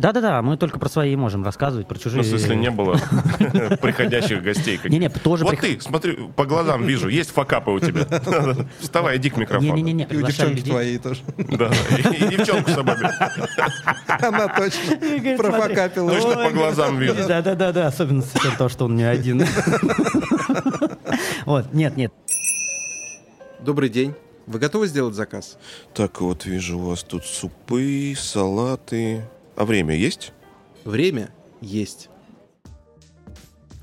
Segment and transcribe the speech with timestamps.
[0.00, 2.22] Да-да-да, мы только про свои можем рассказывать, про чужие.
[2.22, 2.94] Ну, в смысле, не было
[3.82, 4.80] приходящих гостей.
[4.84, 8.06] Не-не, тоже Вот ты, смотри, по глазам вижу, есть факапы у тебя.
[8.80, 9.74] Вставай, иди к микрофону.
[9.74, 11.20] Не-не-не, И у девчонки твоей тоже.
[11.36, 11.98] Да, да.
[11.98, 12.94] И девчонку с собой.
[14.06, 16.10] Она точно Говорит, профокапила.
[16.10, 17.14] Точно по глазам вижу.
[17.28, 19.44] Да, да, да, да, особенно с того, что он не один.
[21.44, 22.12] Вот, нет, нет.
[23.60, 24.14] Добрый день.
[24.46, 25.58] Вы готовы сделать заказ?
[25.94, 29.22] Так, вот вижу у вас тут супы, салаты.
[29.60, 30.32] А время есть?
[30.86, 31.28] Время
[31.60, 32.08] есть.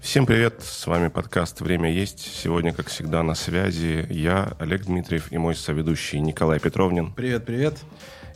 [0.02, 2.18] Всем привет, с вами подкаст «Время есть».
[2.18, 7.14] Сегодня, как всегда, на связи я, Олег Дмитриев, и мой соведущий Николай Петровнин.
[7.14, 7.78] Привет, привет.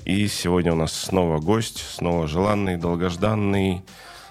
[0.06, 3.82] И сегодня у нас снова гость, снова желанный, долгожданный.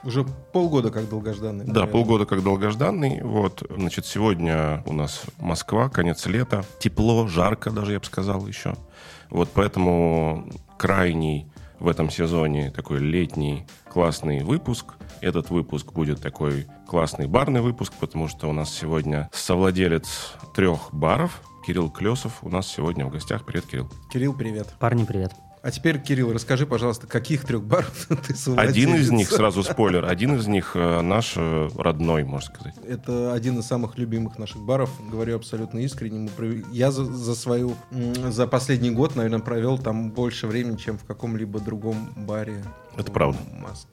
[0.05, 1.65] Уже полгода как долгожданный.
[1.65, 1.93] Да, наверное.
[1.93, 3.23] полгода как долгожданный.
[3.23, 6.65] Вот, значит, сегодня у нас Москва, конец лета.
[6.79, 8.77] Тепло, жарко даже, я бы сказал, еще.
[9.31, 10.49] Вот поэтому
[10.79, 11.50] крайний
[11.81, 14.95] в этом сезоне такой летний классный выпуск.
[15.21, 21.43] Этот выпуск будет такой классный барный выпуск, потому что у нас сегодня совладелец трех баров
[21.67, 23.45] Кирилл Клесов у нас сегодня в гостях.
[23.45, 23.89] Привет, Кирилл.
[24.13, 24.75] Кирилл, привет.
[24.79, 25.33] Парни, привет.
[25.63, 28.75] А теперь, Кирилл, расскажи, пожалуйста, каких трех баров ты совладелец?
[28.75, 32.75] Один из них, сразу спойлер, один из них э, наш э, родной, можно сказать.
[32.89, 34.91] Это один из самых любимых наших баров.
[35.11, 36.31] Говорю абсолютно искренне.
[36.73, 41.61] Я за, за свою, за последний год, наверное, провел там больше времени, чем в каком-либо
[41.61, 42.65] другом баре.
[42.97, 43.39] Это правда.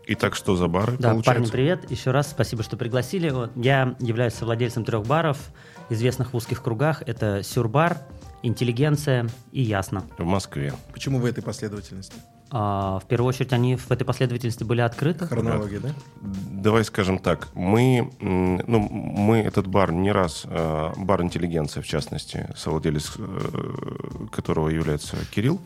[0.07, 1.23] Итак, что за бары Да, получается?
[1.33, 1.91] парни, привет.
[1.91, 3.33] Еще раз спасибо, что пригласили.
[3.55, 5.37] Я являюсь совладельцем трех баров,
[5.89, 7.03] известных в узких кругах.
[7.05, 7.97] Это Сюрбар,
[8.43, 10.03] Интеллигенция и Ясно.
[10.17, 10.73] В Москве.
[10.93, 12.16] Почему в этой последовательности?
[12.49, 15.25] А, в первую очередь они в этой последовательности были открыты.
[15.25, 15.89] Хронология, да?
[16.21, 22.47] Давай скажем так, мы, ну, мы этот бар не раз, э, бар интеллигенция, в частности,
[22.55, 25.59] совладелец э, которого является Кирилл,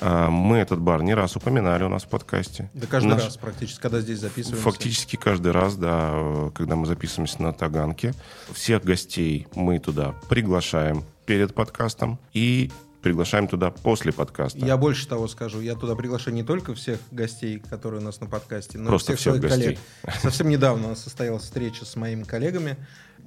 [0.00, 2.70] э, мы этот бар не раз упоминали у нас в подкасте.
[2.72, 4.64] Да каждый Наш- раз практически, когда здесь записываемся.
[4.64, 8.14] Фактически каждый раз, да, когда мы записываемся на Таганке,
[8.52, 12.70] всех гостей мы туда приглашаем перед подкастом и
[13.02, 14.58] приглашаем туда после подкаста.
[14.58, 18.26] Я больше того скажу, я туда приглашаю не только всех гостей, которые у нас на
[18.26, 19.78] подкасте, но Просто и всех всех своих коллег.
[20.02, 20.20] гостей.
[20.22, 22.76] Совсем недавно у нас состоялась встреча с моими коллегами.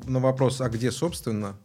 [0.05, 1.57] На вопрос, а где, собственно,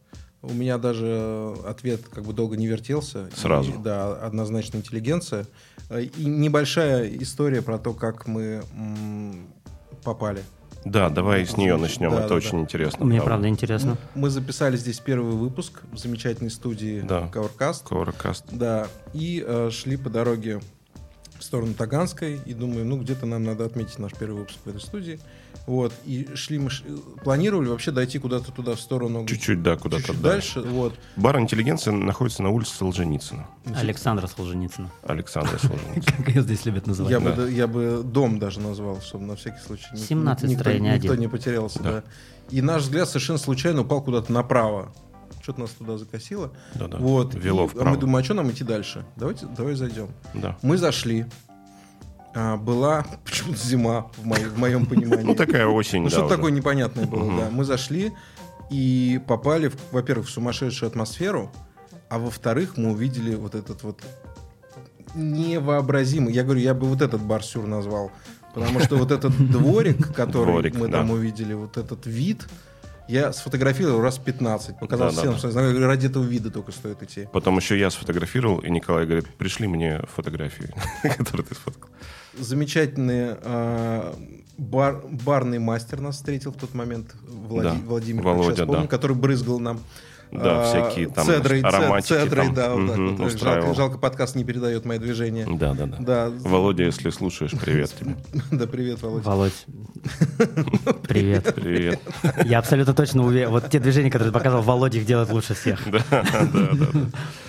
[0.42, 3.30] у меня даже ответ как бы долго не вертелся.
[3.34, 3.70] Сразу.
[3.70, 5.46] И, да, однозначно интеллигенция.
[5.90, 8.62] И небольшая история про то, как мы
[10.02, 10.42] попали.
[10.84, 12.58] Да, давай с нее начнем, Да, это да, очень да.
[12.60, 13.04] интересно.
[13.04, 13.96] Мне правда интересно.
[14.14, 17.30] Мы записали здесь первый выпуск в замечательной студии Да.
[17.32, 17.84] Covercast.
[17.88, 18.44] Коврокаст.
[18.50, 20.60] Да, и э, шли по дороге
[21.42, 24.80] в сторону Таганской, и думаю, ну, где-то нам надо отметить наш первый выпуск в этой
[24.80, 25.20] студии.
[25.66, 26.82] Вот, и шли мы, ш-
[27.22, 29.26] планировали вообще дойти куда-то туда, в сторону...
[29.26, 30.54] Чуть-чуть, да, куда-то чуть-чуть дальше.
[30.62, 30.70] дальше.
[30.70, 30.94] Вот.
[31.16, 33.46] Бар интеллигенция находится на улице Солженицына.
[33.76, 34.90] Александра Солженицына.
[35.02, 36.16] Александра Солженицына.
[36.16, 37.12] Как ее здесь любят называть.
[37.12, 37.36] Я, бы, да.
[37.36, 41.14] да- я бы дом даже назвал, чтобы на всякий случай ни- 17 никто, строение никто
[41.14, 41.80] не потерялся.
[41.82, 41.90] Да.
[41.90, 42.04] Да.
[42.50, 44.92] И наш взгляд совершенно случайно упал куда-то направо.
[45.42, 46.52] Что-то нас туда закосило.
[46.74, 46.98] Да-да.
[46.98, 47.34] Вот.
[47.34, 49.04] Вело И- а мы думаем, а что нам идти дальше?
[49.16, 50.08] Давайте, давай зайдем.
[50.34, 50.56] Да.
[50.62, 51.26] Мы зашли.
[52.34, 55.24] А, была почему-то зима, в, моей- в моем понимании.
[55.24, 56.28] Ну, такая осень, Ну, уже.
[56.28, 57.50] такое непонятное было, да.
[57.50, 58.12] Мы зашли
[58.70, 61.50] и попали, во-первых, в сумасшедшую атмосферу,
[62.08, 64.00] а во-вторых, мы увидели вот этот вот
[65.14, 68.10] невообразимый, я говорю, я бы вот этот барсюр назвал,
[68.54, 70.98] потому что вот этот дворик, который Дворик, мы да.
[70.98, 72.46] там увидели, вот этот вид,
[73.12, 75.62] я сфотографировал раз 15, показал Да, всем да.
[75.62, 77.28] говорю, ради этого вида только стоит идти.
[77.32, 80.70] Потом еще я сфотографировал, и Николай говорит, пришли мне фотографии,
[81.18, 81.90] которые ты сфоткал.
[82.38, 84.14] Замечательный э,
[84.58, 88.88] бар- барный мастер нас встретил в тот момент, Влади- Да, Владимир, Володя, помню, да.
[88.88, 89.80] который брызгал нам
[90.32, 93.38] Да, а, всякие там цедрой, ароматики цедрой, там, да, вот так вот.
[93.38, 95.46] Жалко, жалко, подкаст не передает мои движения.
[95.46, 95.96] Да, да, да.
[96.00, 98.16] Да, Володя, если слушаешь, привет тебе.
[98.50, 99.28] да, привет, Володя.
[99.28, 99.66] Володь,
[101.06, 101.54] привет.
[101.54, 102.00] Привет.
[102.46, 103.50] Я абсолютно точно уверен.
[103.50, 105.80] Вот те движения, которые ты показал, Володя их делает лучше всех.
[105.92, 106.86] Да, да, да.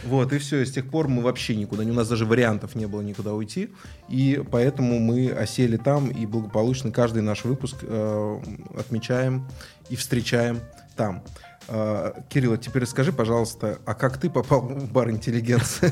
[0.04, 2.86] Вот, и все, и с тех пор мы вообще никуда, у нас даже вариантов не
[2.86, 3.70] было никуда уйти,
[4.10, 8.40] и поэтому мы осели там и благополучно каждый наш выпуск э,
[8.78, 9.48] отмечаем
[9.90, 10.60] и встречаем
[10.96, 11.24] там.
[11.68, 15.92] Э, Кирилл, а теперь расскажи, пожалуйста, а как ты попал в бар интеллигенции?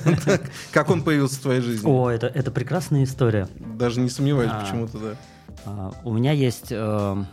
[0.71, 1.87] Как он появился в твоей жизни?
[1.89, 3.47] О, это, это прекрасная история.
[3.57, 4.61] Даже не сомневаюсь А.
[4.61, 5.15] почему-то, да.
[5.65, 7.23] А, У меня есть э,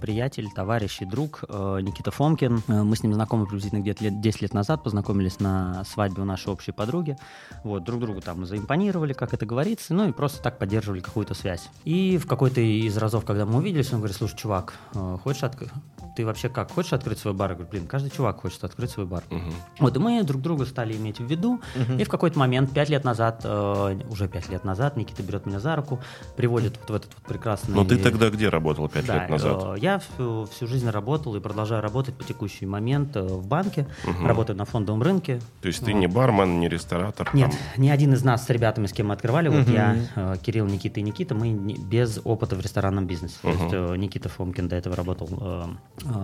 [0.00, 2.62] приятель, товарищ и друг э, Никита Фомкин.
[2.68, 6.24] Э, Мы с ним знакомы приблизительно где-то лет 10 лет назад, познакомились на свадьбе у
[6.24, 7.16] нашей общей подруги.
[7.62, 11.68] Вот, друг другу там заимпонировали, как это говорится, ну и просто так поддерживали какую-то связь.
[11.84, 14.74] И в какой-то из разов, когда мы увиделись, он говорит, слушай, чувак,
[15.22, 15.70] хочешь, отк-
[16.16, 17.50] ты вообще как, хочешь открыть свой бар?
[17.50, 19.22] Я говорю, блин, каждый чувак хочет открыть свой бар.
[19.30, 19.52] Мгм.
[19.80, 21.60] Вот, и мы друг друга стали иметь в виду,
[21.98, 25.60] и в какой-то момент, пять лет назад, э, уже пять лет назад, Никита берет меня
[25.60, 26.00] за руку,
[26.36, 27.74] приводит вот в этот вот прекрасный...
[27.74, 29.76] Но ты тогда где работал пять Да, лет назад?
[29.76, 33.86] э, я всю, всю жизнь работал и продолжаю работать по текущий момент э, в банке,
[34.24, 35.40] работаю на фондовом рынке.
[35.60, 37.28] То есть ты не бармен, не ресторатор?
[37.34, 37.82] Нет, там?
[37.82, 41.00] ни один из нас с ребятами, с кем мы открывали, вот я, э, Кирилл, Никита
[41.00, 43.36] и Никита, мы не- без опыта в ресторанном бизнесе.
[43.42, 45.64] То есть э, Никита Фомкин до этого работал э,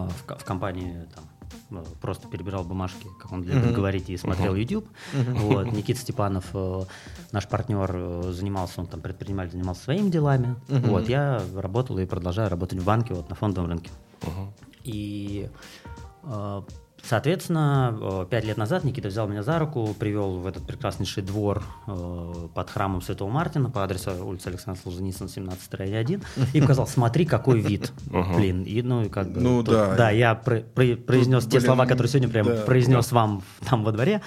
[0.09, 1.25] в, ко- в компании, там,
[1.83, 4.87] э, просто перебирал бумажки, как он любит говорить, и смотрел YouTube.
[5.13, 6.83] Вот, Никита Степанов, э,
[7.33, 10.55] наш партнер, э, занимался, он там предприниматель, занимался своими делами.
[10.69, 13.91] Вот, я работал и продолжаю работать в банке, вот на фондовом рынке.
[14.85, 15.49] И,
[16.25, 16.63] э,
[17.03, 21.63] соответственно, э, пять лет назад Никита взял меня за руку, привел в этот прекраснейший двор
[21.87, 26.23] э, под храмом Святого Мартина по адресу улицы Александра Солженицына, 17-1,
[26.53, 27.93] и показал, смотри, какой вид.
[28.37, 29.41] Блин, и ну и как бы...
[29.41, 29.95] Ну тут- да.
[29.95, 32.63] Да, я про- про- произнес те блин, слова, которые сегодня прям да.
[32.63, 34.23] произнес вам там во дворе.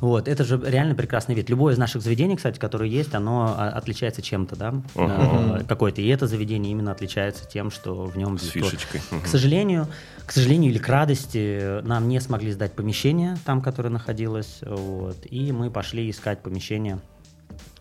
[0.00, 1.50] Вот, это же реально прекрасный вид.
[1.50, 6.00] Любое из наших заведений, кстати, которое есть, оно а, отличается чем-то, да, э, какое-то.
[6.00, 9.00] И это заведение именно отличается тем, что в нем С фишечкой.
[9.22, 9.88] К сожалению,
[10.28, 15.52] к сожалению или к радости, нам не смогли сдать помещение там, которое находилось, вот, и
[15.52, 17.00] мы пошли искать помещение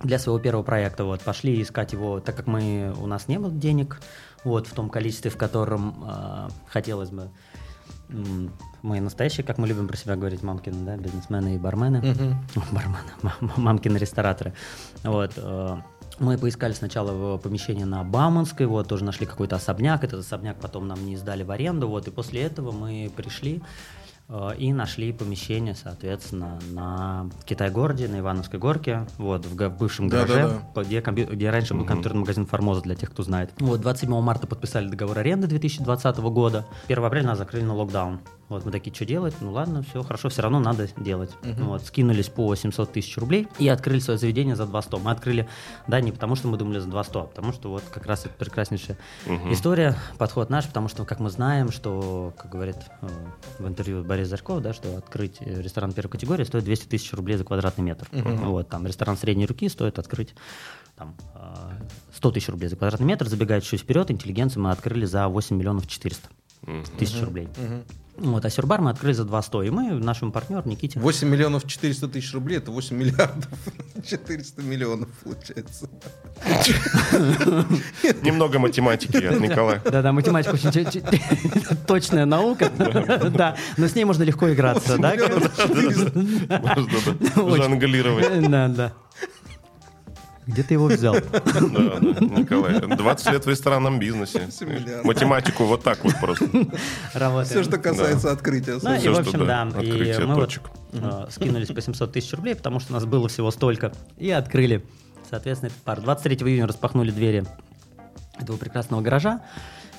[0.02, 1.04] для своего первого проекта.
[1.04, 4.00] Вот, пошли искать его, так как мы, у нас не было денег,
[4.46, 7.30] вот, в том количестве, в котором э, хотелось бы.
[8.82, 12.00] Мы настоящие, как мы любим про себя говорить, мамкины, да, бизнесмены и бармены.
[12.72, 14.54] Бармены, ма- ма- мамкины рестораторы.
[15.04, 15.78] Вот, э,
[16.20, 21.06] мы поискали сначала помещение на Бауманской, вот, тоже нашли какой-то особняк, этот особняк потом нам
[21.06, 23.62] не сдали в аренду, вот, и после этого мы пришли
[24.30, 30.62] э, и нашли помещение, соответственно, на Китай-городе, на Ивановской горке, вот, в, в бывшем гараже,
[30.76, 33.52] где, компью- где раньше был компьютерный магазин «Формоза», для тех, кто знает.
[33.60, 38.20] Вот, 27 марта подписали договор аренды 2020 года, 1 апреля нас закрыли на локдаун.
[38.50, 39.36] Вот, мы такие, что делать?
[39.42, 41.32] Ну ладно, все, хорошо, все равно надо делать.
[41.44, 45.00] Вот, скинулись по 700 тысяч рублей и открыли свое заведение за 200.
[45.00, 45.48] Мы открыли,
[45.88, 48.34] да, не потому что мы думали за 200, а потому что вот как раз это
[48.36, 48.98] прекраснейшая
[49.52, 53.08] история, подход наш, потому что, как мы знаем, что, как говорит э,
[53.60, 57.38] в интервью Борис Зарьков, да, что открыть э, ресторан первой категории стоит 200 тысяч рублей
[57.38, 58.08] за квадратный метр.
[58.12, 60.34] Вот, там ресторан средней руки стоит открыть
[60.96, 61.40] там, э,
[62.16, 65.88] 100 тысяч рублей за квадратный метр, забегая чуть вперед, интеллигенцию мы открыли за 8 миллионов
[65.88, 66.30] 400
[66.98, 67.50] тысяч рублей.
[68.18, 72.08] Вот, а Сюрбар мы открыли за 200, и мы нашему партнеру Никите 8 миллионов 400
[72.08, 73.48] тысяч рублей, это 8 миллиардов
[74.08, 75.88] 400 миллионов получается.
[78.24, 79.82] Немного математики от Николая.
[79.86, 80.72] Да-да, математика очень
[81.88, 82.72] точная наука,
[83.30, 85.16] да, но с ней можно легко играться, да?
[87.36, 88.50] Можно жонглировать.
[88.50, 88.94] Да, да.
[90.48, 91.16] Где ты его взял?
[91.68, 92.80] Да, да, Николай.
[92.80, 94.46] 20 лет в ресторанном бизнесе.
[94.46, 95.06] 8 миллиардов.
[95.06, 96.46] Математику вот так вот просто.
[97.14, 97.46] Работаем.
[97.46, 98.80] Все, что касается открытия.
[98.82, 100.60] Ну, и, в общем, да, и мы вот
[100.94, 104.86] э, скинулись по 700 тысяч рублей, потому что у нас было всего столько, и открыли,
[105.30, 106.02] соответственно, этот пар.
[106.02, 107.46] 23 июня распахнули двери
[108.40, 109.42] этого прекрасного гаража,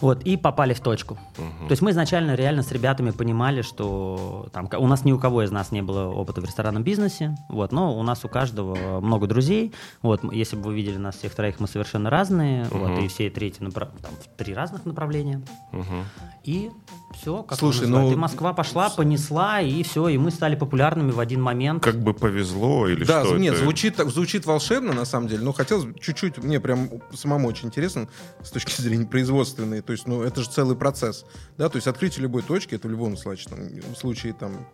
[0.00, 1.19] вот, и попали в точку.
[1.37, 5.43] То есть мы изначально реально с ребятами понимали, что там, у нас ни у кого
[5.43, 9.27] из нас не было опыта в ресторанном бизнесе, вот, но у нас у каждого много
[9.27, 9.73] друзей,
[10.03, 13.62] вот, если бы вы видели нас всех троих, мы совершенно разные, вот, и все третьи
[13.62, 15.43] направ- там, в три разных направления,
[15.73, 16.05] Мгм.
[16.45, 16.71] и
[17.15, 21.21] все, как Слушай, ну- и Москва пошла, понесла, и все, и мы стали популярными в
[21.21, 21.83] один момент.
[21.83, 23.62] Как бы повезло или Да, что нет, это?
[23.65, 27.69] звучит, так- звучит волшебно, на самом деле, но хотелось бы чуть-чуть, мне прям самому очень
[27.69, 28.09] интересно
[28.43, 31.25] с точки зрения производственной, то есть, ну, это же целый процесс,
[31.57, 34.68] да, то есть открытие любой точки, это в любом случае, там, случае, там,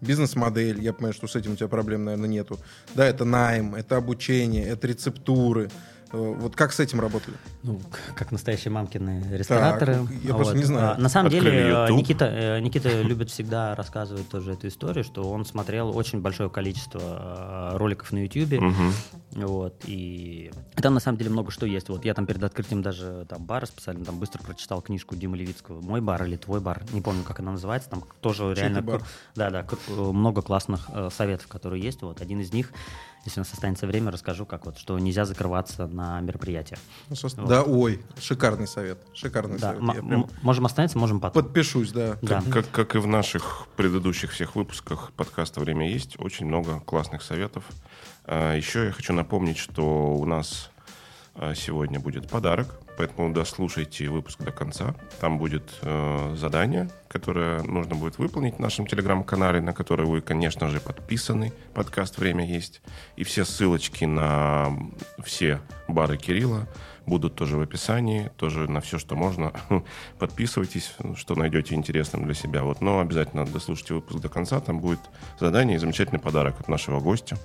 [0.00, 2.56] бизнес-модель, я понимаю, что с этим у тебя проблем, наверное, нету,
[2.94, 5.72] да, это найм, это обучение, это рецептуры,
[6.12, 7.36] вот как с этим работали?
[7.62, 7.80] Ну,
[8.16, 10.06] как настоящие мамкины рестораторы.
[10.22, 10.94] я просто не знаю.
[10.96, 11.96] А, На самом Открыли деле, э, YouTube.
[11.98, 17.72] Никита, э, Никита любит всегда рассказывать тоже эту историю, что он смотрел очень большое количество
[17.72, 18.62] э, роликов на YouTube.
[19.32, 21.88] Вот, и там на самом деле много что есть.
[21.88, 25.80] Вот я там перед открытием даже там бара специально там быстро прочитал книжку Димы Левицкого
[25.80, 28.82] «Мой бар» или «Твой бар», не помню, как она называется, там тоже Чей реально...
[28.82, 29.02] бар?
[29.36, 32.02] Да, да, много классных э, советов, которые есть.
[32.02, 32.72] Вот один из них,
[33.24, 36.78] если у нас останется время, расскажу, как вот, что нельзя закрываться на мероприятиях.
[37.08, 40.06] Ну, собственно, Да, ой, шикарный совет, шикарный Да, совет.
[40.06, 41.44] прям можем остановиться, можем потом.
[41.44, 42.16] подпишусь, да.
[42.22, 42.42] Да.
[42.50, 47.64] Как, как и в наших предыдущих всех выпусках подкаста «Время есть», очень много классных советов.
[48.24, 50.70] А, Еще я хочу напомнить, что у нас
[51.34, 54.94] а, сегодня будет подарок, поэтому дослушайте выпуск до конца.
[55.20, 60.68] Там будет э, задание, которое нужно будет выполнить в нашем телеграм-канале, на который вы, конечно
[60.68, 61.50] же, подписаны.
[61.72, 62.82] Подкаст «Время есть».
[63.16, 64.76] И все ссылочки на
[65.24, 66.68] все бары Кирилла
[67.06, 69.54] будут тоже в описании, тоже на все, что можно.
[70.18, 72.64] Подписывайтесь, что найдете интересным для себя.
[72.64, 75.00] Вот, но обязательно дослушайте выпуск до конца, там будет
[75.38, 77.38] задание и замечательный подарок от нашего гостя.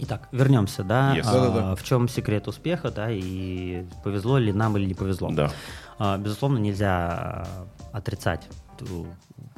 [0.00, 1.22] Итак, вернемся, да, Yes.
[1.26, 5.30] а, в чем секрет успеха, да, и повезло ли нам или не повезло.
[5.32, 5.50] Да.
[5.98, 9.06] А, Безусловно, нельзя а, отрицать ту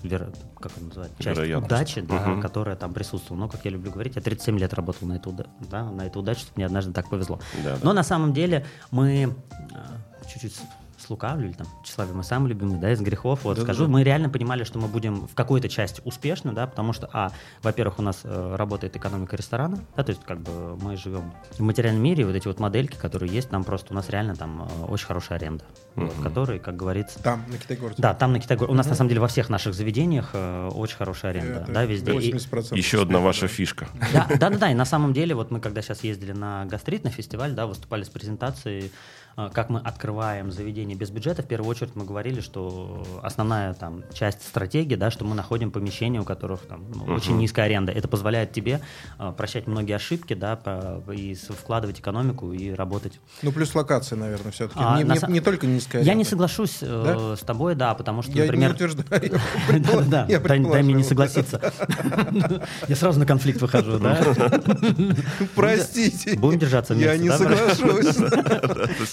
[0.03, 1.67] веро- как это называется, часть Вероятность.
[1.73, 2.41] удачи, да, Мгм.
[2.41, 3.41] которая там присутствовала.
[3.43, 5.35] Но, как я люблю говорить, я 37 лет работал на эту,
[5.71, 7.39] да, на эту удачу, чтобы мне однажды так повезло.
[7.63, 7.79] Да, да.
[7.83, 9.35] Но на самом деле мы
[9.75, 10.59] а, чуть-чуть
[11.01, 13.73] слукавлю, или там, тщеславие мы самые любимые, да, из грехов, вот Да-да-да.
[13.75, 17.33] скажу, мы реально понимали, что мы будем в какой-то части успешны, да, потому что, а,
[17.63, 21.61] во-первых, у нас э, работает экономика ресторана, да, то есть как бы мы живем в
[21.61, 24.69] материальном мире, и вот эти вот модельки, которые есть, нам просто, у нас реально там
[24.81, 25.65] э, очень хорошая аренда,
[25.97, 27.97] вот, которые, как говорится, Там, на Китай-городе.
[28.03, 28.73] да, там на Китай-городе.
[28.73, 31.85] У нас, на самом деле, во всех наших заведениях э, очень хорошая аренда, Это да,
[31.85, 32.13] везде.
[32.13, 33.49] И- 80% Еще одна ваша да.
[33.49, 33.89] фишка.
[34.13, 34.71] да, да, да, да.
[34.71, 38.03] И на самом деле, вот мы когда сейчас ездили на гастрит, на фестиваль, да, выступали
[38.05, 38.91] с презентацией,
[39.37, 41.43] как мы открываем заведение без бюджета.
[41.43, 46.21] В первую очередь мы говорили, что основная там часть стратегии, да, что мы находим помещения,
[46.21, 47.15] у которых там ну, Мгм.
[47.15, 47.93] очень низкая аренда.
[47.93, 48.81] Это позволяет тебе
[49.19, 54.53] э, прощать многие ошибки, да, по- и вкладывать экономику и работать Ну, плюс локация, наверное,
[54.53, 54.81] все-таки.
[54.83, 56.31] А, не, на не- не только низкая Я не аренда.
[56.31, 58.69] соглашусь э, с тобой, да, потому что, Я например...
[58.71, 59.21] не утверждаю.
[59.81, 61.61] Да, да, Я дай, мне не согласиться.
[62.89, 64.19] Я сразу на конфликт выхожу, да?
[65.55, 66.37] Простите.
[66.37, 68.17] Будем держаться Я вместе, не да, соглашусь.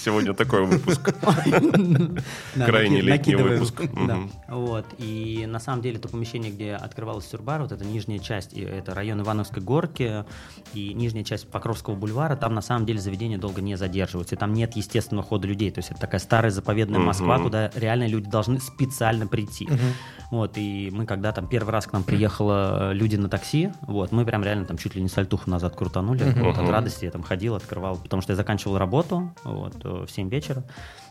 [0.08, 1.14] Сегодня такой выпуск.
[2.56, 3.82] Наки- летний выпуск.
[4.48, 4.86] Вот.
[4.98, 8.94] И на самом деле то помещение, где открывалась Сюрбар, вот эта нижняя часть, и это
[8.94, 10.24] район Ивановской горки
[10.72, 14.34] и нижняя часть Покровского бульвара, там на самом деле заведение долго не задерживается.
[14.34, 15.70] И там нет естественного хода людей.
[15.70, 19.68] То есть это такая старая заповедная Москва, куда реально люди должны специально прийти.
[20.30, 24.26] Вот, и мы когда там первый раз к нам приехало люди на такси, вот, мы
[24.26, 27.54] прям реально там чуть ли не сальтуху назад крутанули, вот, от радости я там ходил,
[27.54, 30.64] открывал, потому что я заканчивал работу, вот, э, в 7 вечера,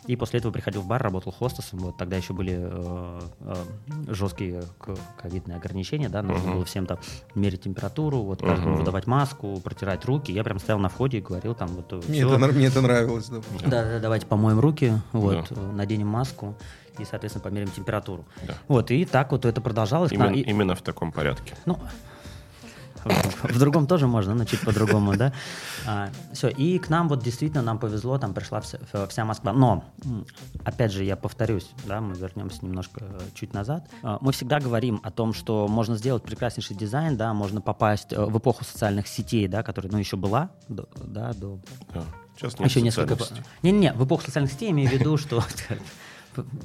[0.06, 4.64] и после этого приходил в бар, работал хостесом, вот, тогда еще были э, э, жесткие
[5.20, 6.54] ковидные ограничения, да, нужно Мгм.
[6.58, 7.00] было всем там
[7.34, 8.78] мерить температуру, вот, каждому Мгм.
[8.82, 12.20] выдавать маску, протирать руки, я прям стоял на входе и говорил там, вот, э, Мне
[12.20, 13.30] всё, это, мне это нравилось.
[13.30, 13.40] да.
[13.66, 15.56] да, да, давайте помоем руки, вот, Да.
[15.60, 16.56] э, наденем маску
[17.00, 18.26] и, соответственно, померим температуру.
[18.48, 18.56] Да.
[18.68, 20.12] Вот, и так вот это продолжалось.
[20.12, 21.56] Именно, И- именно в таком порядке.
[21.66, 21.80] ну,
[23.44, 25.32] в, другом тоже можно, но чуть по-другому, да.
[26.34, 29.54] все, и к нам вот действительно нам повезло, там пришла вся, вся Москва.
[29.54, 29.84] Но,
[30.64, 33.88] опять же, я повторюсь, да, мы вернемся немножко э, чуть назад.
[34.04, 38.26] А, Мы всегда говорим о том, что можно сделать прекраснейший дизайн, да, можно попасть э,
[38.26, 41.60] в эпоху социальных сетей, да, которая, ну, еще была, до- да, до
[41.94, 42.04] Да.
[42.36, 43.18] Сейчас нет еще несколько...
[43.64, 45.44] Не-не-не, в эпоху социальных сетей имею в виду, что...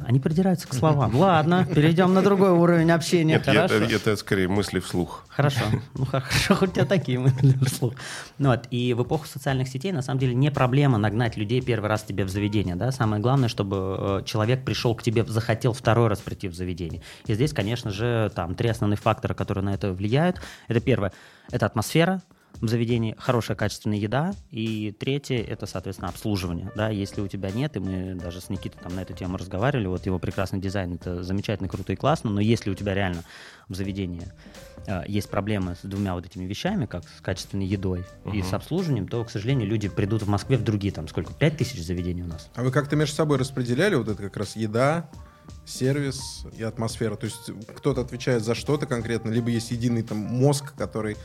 [0.07, 1.15] Они придираются к словам.
[1.19, 3.35] Ладно, перейдем на другой уровень общения.
[3.35, 3.75] Нет, я- Хорошо.
[3.75, 5.25] это, это скорее мысли вслух.
[5.29, 5.61] Хорошо.
[5.95, 7.95] Ну хорошо, хоть у тебя такие мысли вслух.
[8.39, 8.67] Ну, вот.
[8.71, 12.25] И в эпоху социальных сетей на самом деле не проблема нагнать людей первый раз тебе
[12.25, 12.77] в заведение.
[12.77, 12.93] Да?
[12.93, 17.03] Самое главное, чтобы э, человек пришел к тебе, захотел второй раз прийти в заведение.
[17.27, 20.41] И здесь, конечно же, там три основных фактора, которые на это влияют.
[20.69, 21.13] Это первое,
[21.51, 22.23] это атмосфера,
[22.61, 26.71] заведении хорошая качественная еда, и третье это, соответственно, обслуживание.
[26.75, 29.87] Да, если у тебя нет, и мы даже с Никитой там на эту тему разговаривали,
[29.87, 33.25] вот его прекрасный дизайн это замечательно, круто и классно, но если у тебя реально
[33.69, 34.23] в заведении
[34.87, 39.09] э, есть проблемы с двумя вот этими вещами, как с качественной едой и с обслуживанием,
[39.09, 42.27] то, к сожалению, люди придут в Москве в другие, там сколько, пять тысяч заведений у
[42.27, 42.51] нас.
[42.55, 45.09] А вы как-то между собой распределяли вот это как раз еда,
[45.65, 47.17] сервис и атмосфера?
[47.17, 51.17] То есть кто-то отвечает за что-то конкретно, либо есть единый там мозг, который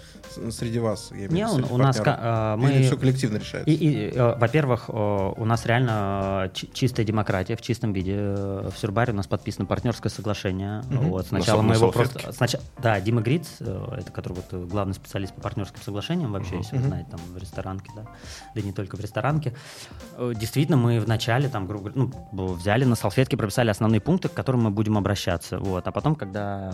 [0.52, 1.12] среди вас?
[1.12, 2.84] я Не, у, у нас э, Или мы...
[2.84, 3.70] все коллективно решается?
[3.70, 8.16] И, и, э, во-первых, э, у нас реально э, чи- чистая демократия в чистом виде.
[8.16, 10.82] Э, В Сюрбаре у нас подписано партнерское соглашение.
[10.90, 12.32] Вот, сначала На мы его просто...
[12.32, 16.78] сначала- да, Дима Гриц, э, это который вот главный специалист по партнерским соглашениям вообще, если
[16.78, 18.06] вы знаете, там в ресторанке, да,
[18.54, 19.54] да не только в ресторанке.
[20.20, 24.64] Действительно, мы вначале там, грубо говоря, ну, взяли на салфетке, прописали основные пункты, к которым
[24.64, 25.60] мы будем обращаться.
[25.60, 25.88] Вот.
[25.88, 26.74] А потом, когда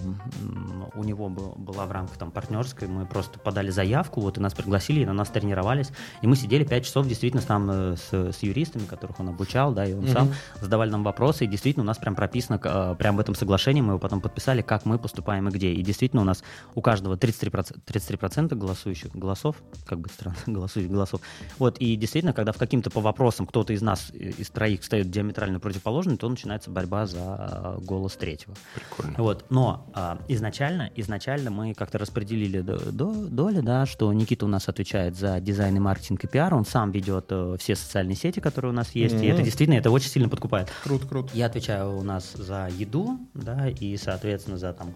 [0.95, 4.53] у него был- была в рамках там партнерской, мы просто подали заявку, вот, и нас
[4.53, 5.91] пригласили, и на нас тренировались.
[6.21, 9.73] И мы сидели 5 часов действительно с, там, э, с, с юристами, которых он обучал,
[9.73, 10.29] да, и он сам
[10.61, 13.89] задавали нам вопросы, и действительно у нас прям прописано, э, прям в этом соглашении мы
[13.89, 15.71] его потом подписали, как мы поступаем и где.
[15.73, 16.43] И действительно у нас
[16.75, 19.55] у каждого 33%, 33% голосующих голосов,
[19.85, 21.21] как бы странно, голосующих голосов.
[21.59, 25.09] Вот, и действительно, когда в каким-то по вопросам кто-то из нас, э, из троих, встает
[25.09, 28.53] диаметрально противоположный, то начинается борьба за э, голос третьего.
[28.75, 29.15] Прикольно.
[29.17, 34.49] Вот, но а, изначально, изначально мы как-то распределили до- до- доли, да, что Никита у
[34.49, 38.39] нас отвечает за дизайн и маркетинг и пиар, он сам ведет э, все социальные сети,
[38.39, 40.71] которые у нас есть, и это действительно, это очень сильно подкупает.
[40.83, 41.29] Круто, круто.
[41.33, 44.93] Я отвечаю у нас за еду, да, и, соответственно, за там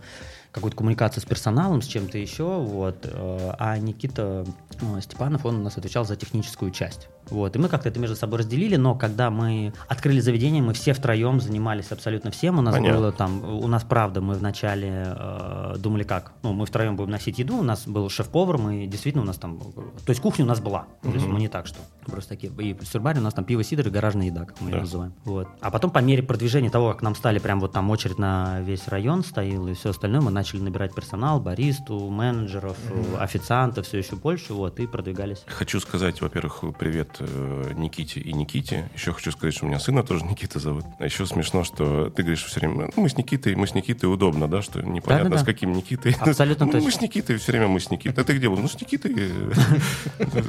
[0.52, 4.46] какую-то коммуникацию с персоналом, с чем-то еще, вот, э, а Никита
[4.82, 7.10] э, Степанов, он у нас отвечал за техническую часть.
[7.30, 10.94] Вот, и мы как-то это между собой разделили, но когда мы открыли заведение, мы все
[10.94, 12.60] втроем занимались абсолютно всем.
[12.60, 13.00] У нас Понятно.
[13.00, 17.40] было там, у нас правда, мы вначале э, думали как, ну, мы втроем будем носить
[17.40, 20.60] еду, у нас был шеф-повар, мы действительно у нас там, то есть кухня у нас
[20.60, 23.46] была, то есть мы не так, что просто такие, и в Сюрбаре у нас там
[23.46, 24.78] пиво, сидр и гаражная еда, как мы Да.
[24.78, 25.14] ее называем.
[25.26, 25.48] Вот.
[25.62, 28.88] А потом по мере продвижения того, как нам стали прям вот там очередь на весь
[28.88, 34.16] район стоил и все остальное, мы начали набирать персонал, баристу, менеджеров, э, официантов, все еще
[34.16, 35.44] больше, вот, и продвигались.
[35.48, 38.90] Хочу сказать, во-первых, привет э, Никите и Никите.
[38.96, 40.86] Еще хочу сказать, что у меня сына тоже Никита зовут.
[41.00, 44.12] А еще смешно, что ты говоришь все время, ну, мы с Никитой, мы с Никитой
[44.12, 45.44] удобно, да, что непонятно, Да-да-да.
[45.44, 46.16] с каким Никитой.
[46.20, 46.86] Абсолютно Ну, точно.
[46.86, 48.24] Мы с Никитой, все время мы с Никитой.
[48.24, 48.58] А ты где был?
[48.58, 49.16] Ну, с Никитой.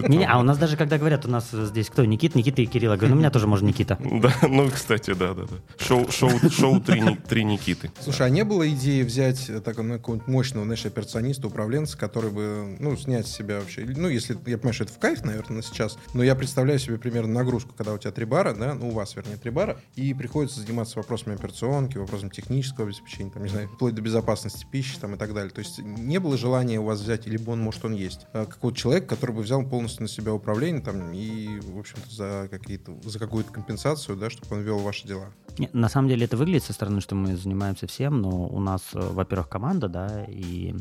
[0.09, 2.93] Не, а у нас даже когда говорят, у нас здесь кто, Никит, Никита и Кирилл,
[2.93, 3.99] я говорю, ну, у меня тоже можно Никита.
[4.01, 5.85] Да, ну, кстати, да, да, да.
[5.85, 7.91] Шоу, шоу, шоу три, три Никиты.
[8.01, 12.31] Слушай, а не было идеи взять э, так, ну, какого-нибудь мощного, знаешь, операциониста, управленца, который
[12.31, 15.59] бы, ну, снять с себя вообще, ну, если, я понимаю, что это в кайф, наверное,
[15.59, 18.89] на сейчас, но я представляю себе примерно нагрузку, когда у тебя три бара, да, ну,
[18.89, 23.49] у вас, вернее, три бара, и приходится заниматься вопросами операционки, вопросами технического обеспечения, там, не
[23.49, 25.51] знаю, вплоть до безопасности пищи, там, и так далее.
[25.51, 28.79] То есть не было желания у вас взять, либо он, может, он есть, а, какого-то
[28.79, 33.19] человека, который бы взял полностью на себя управление, там, и, в общем-то, за какие-то, за
[33.19, 35.33] какую-то компенсацию, да, чтобы он вел ваши дела.
[35.73, 39.01] На самом деле это выглядит со стороны, что мы занимаемся всем, но у нас, э,
[39.01, 40.75] во-первых, команда, да, и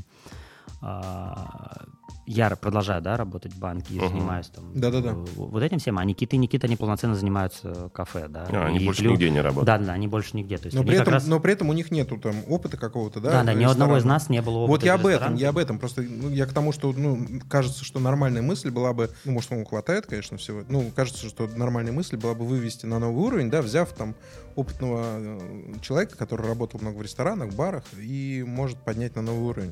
[2.30, 4.10] я продолжаю, да, работать в банке и Мгм.
[4.10, 5.12] занимаюсь там Да-да-да.
[5.12, 8.46] э, вот этим всем, а Никита и Никита, они полноценно занимаются кафе, да.
[8.52, 9.66] А, они И больше плюс- нигде не работают.
[9.66, 10.58] Да, да, они больше нигде.
[10.58, 13.22] То есть Но при, этом, раз- но при этом у них нету там опыта какого-то,
[13.22, 13.32] да?
[13.32, 15.50] да, да, ни у одного из нас не было опыта Вот я об этом, я
[15.50, 15.80] об этом.
[15.80, 19.52] Просто ну, я к тому, что ну, кажется, что нормальная мысль была бы, ну, может,
[19.52, 20.64] ему хватает, конечно, всего.
[20.68, 24.16] Ну, кажется, что нормальная мысль была бы вывести на новый уровень, да, взяв там
[24.56, 29.72] опытного э, человека, который работал много в ресторанах, барах, и может поднять на новый уровень.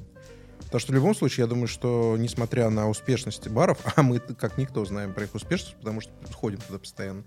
[0.65, 4.57] Потому что в любом случае, я думаю, что несмотря на успешность баров, а мы как
[4.57, 7.23] никто знаем про их успешность, потому что ходим туда постоянно,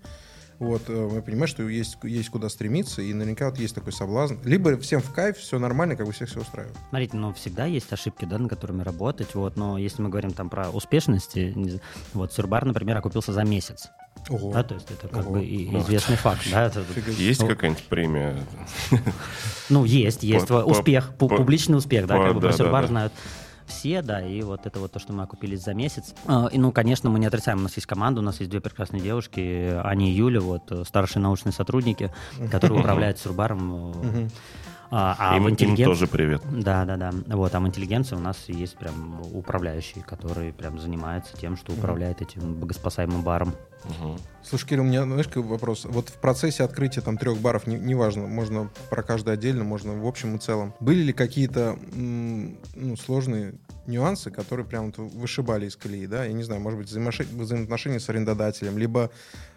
[0.59, 4.35] вот, э, мы понимаем, что есть, есть куда стремиться, и наверняка вот есть такой соблазн.
[4.43, 6.75] Либо всем в кайф, все нормально, как бы всех все устраивает.
[6.89, 9.33] Смотрите, ну всегда есть ошибки, да, над которыми работать.
[9.35, 11.55] Вот, но если мы говорим там про успешности,
[12.13, 13.89] вот Сюрбар, например, окупился за месяц.
[14.29, 14.51] Ого.
[14.51, 15.35] Да, то есть это как Ого.
[15.35, 16.41] бы и- известный факт.
[16.51, 16.83] Да, это-.
[17.17, 18.35] Есть Ну, какая-нибудь премия?
[19.69, 20.47] Ну, есть, есть.
[20.47, 23.11] По- успех, по- публичный успех, да, по- как бы про да, Сюрбар да, да.
[23.69, 26.13] Все, да, и вот это вот то, что мы окупились за месяц.
[26.27, 28.59] А, И, ну, конечно, мы не отрицаем, у нас есть команда, у нас есть две
[28.59, 32.11] прекрасные девушки, Аня и Юля, вот, э, старшие научные сотрудники,
[32.51, 34.29] которые управляют Сюрбаром.
[34.91, 35.83] А, а им, в им интеллигенции...
[35.85, 36.41] тоже привет.
[36.51, 37.11] Да, да, да.
[37.27, 42.21] Вот, а в интеллигенции у нас есть прям управляющий, который прям занимается тем, что управляет
[42.21, 43.53] этим богоспасаемым баром.
[43.85, 44.19] Мгм.
[44.43, 45.85] Слушай, Кирилл, у меня, знаешь, какой вопрос?
[45.85, 50.05] Вот в процессе открытия там трех баров, не- неважно, можно про каждый отдельно, можно в
[50.05, 50.73] общем и целом.
[50.79, 53.53] Были ли какие-то ну, сложные
[53.87, 56.25] нюансы, которые прям вот вышибали из колеи, да?
[56.25, 59.11] Я не знаю, может быть, взаимоши- взаимоотношения с арендодателем, либо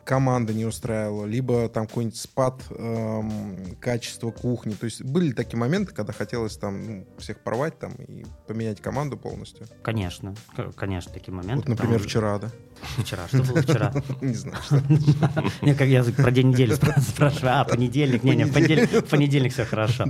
[0.04, 4.72] команда не устраивала, либо там какой-нибудь спад эм, качества кухни.
[4.72, 8.80] То есть были ли такие моменты, когда хотелось там ну, всех порвать там и поменять
[8.80, 9.66] команду полностью?
[9.82, 10.34] Конечно,
[10.76, 11.56] конечно, такие моменты.
[11.56, 12.50] Вот, например, Там- вчера, да?
[12.98, 13.92] Вчера, что было вчера?
[14.20, 14.82] Не знаю, что.
[15.78, 17.60] Как я про день недели спра- спрашиваю.
[17.60, 18.24] А, понедельник.
[18.24, 20.06] Не, не, в понедельник, все хорошо.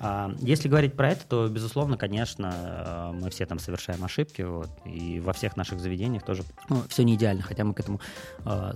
[0.00, 4.42] А, Если говорить про это, то, безусловно, конечно, э, мы все там совершаем ошибки.
[4.42, 6.44] вот, И во всех наших заведениях тоже
[6.88, 8.00] все не идеально, хотя мы к этому
[8.44, 8.72] э,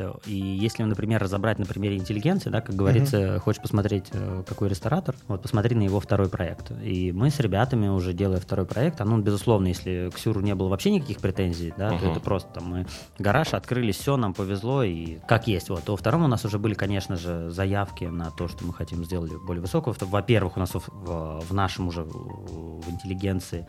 [0.00, 0.18] стремимся.
[0.26, 5.14] И если, например, разобрать на примере интеллигенции, да, как говорится, хочешь посмотреть, э, какой ресторатор,
[5.28, 6.72] вот посмотри на его второй проект.
[6.82, 10.54] И мы с ребятами уже делая второй проект, а ну, безусловно, если к Сюру не
[10.54, 12.10] было вообще никаких претензий, да, то Мгм.
[12.12, 12.86] это просто там мы
[13.18, 15.68] гараж открыли, все, нам повезло, и как есть.
[15.70, 15.88] Вот.
[15.88, 19.32] Во втором у нас уже были, конечно же, заявки на то, что мы хотим сделать
[19.46, 19.94] более высокого.
[19.94, 23.66] То, Во-первых, у нас в, в- нашем уже в интеллигенции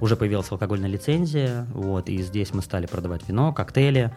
[0.00, 4.14] уже появилась алкогольная лицензия, вот, и здесь мы стали продавать вино, коктейли,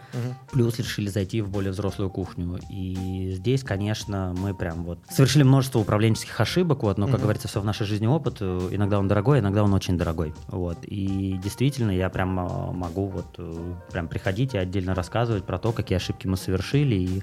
[0.52, 2.58] плюс решили зайти в более взрослую кухню.
[2.68, 7.22] И здесь, конечно, мы прям вот совершили множество управленческих ошибок, вот, но, как Мгм.
[7.22, 10.76] говорится, все в нашей жизни опыт, э, иногда он дорогой, иногда он очень дорогой, вот.
[10.82, 15.72] И действительно, я прям э, могу вот э, прям приходить и отдельно рассказывать про то,
[15.72, 17.22] какие ошибки мы совершили, и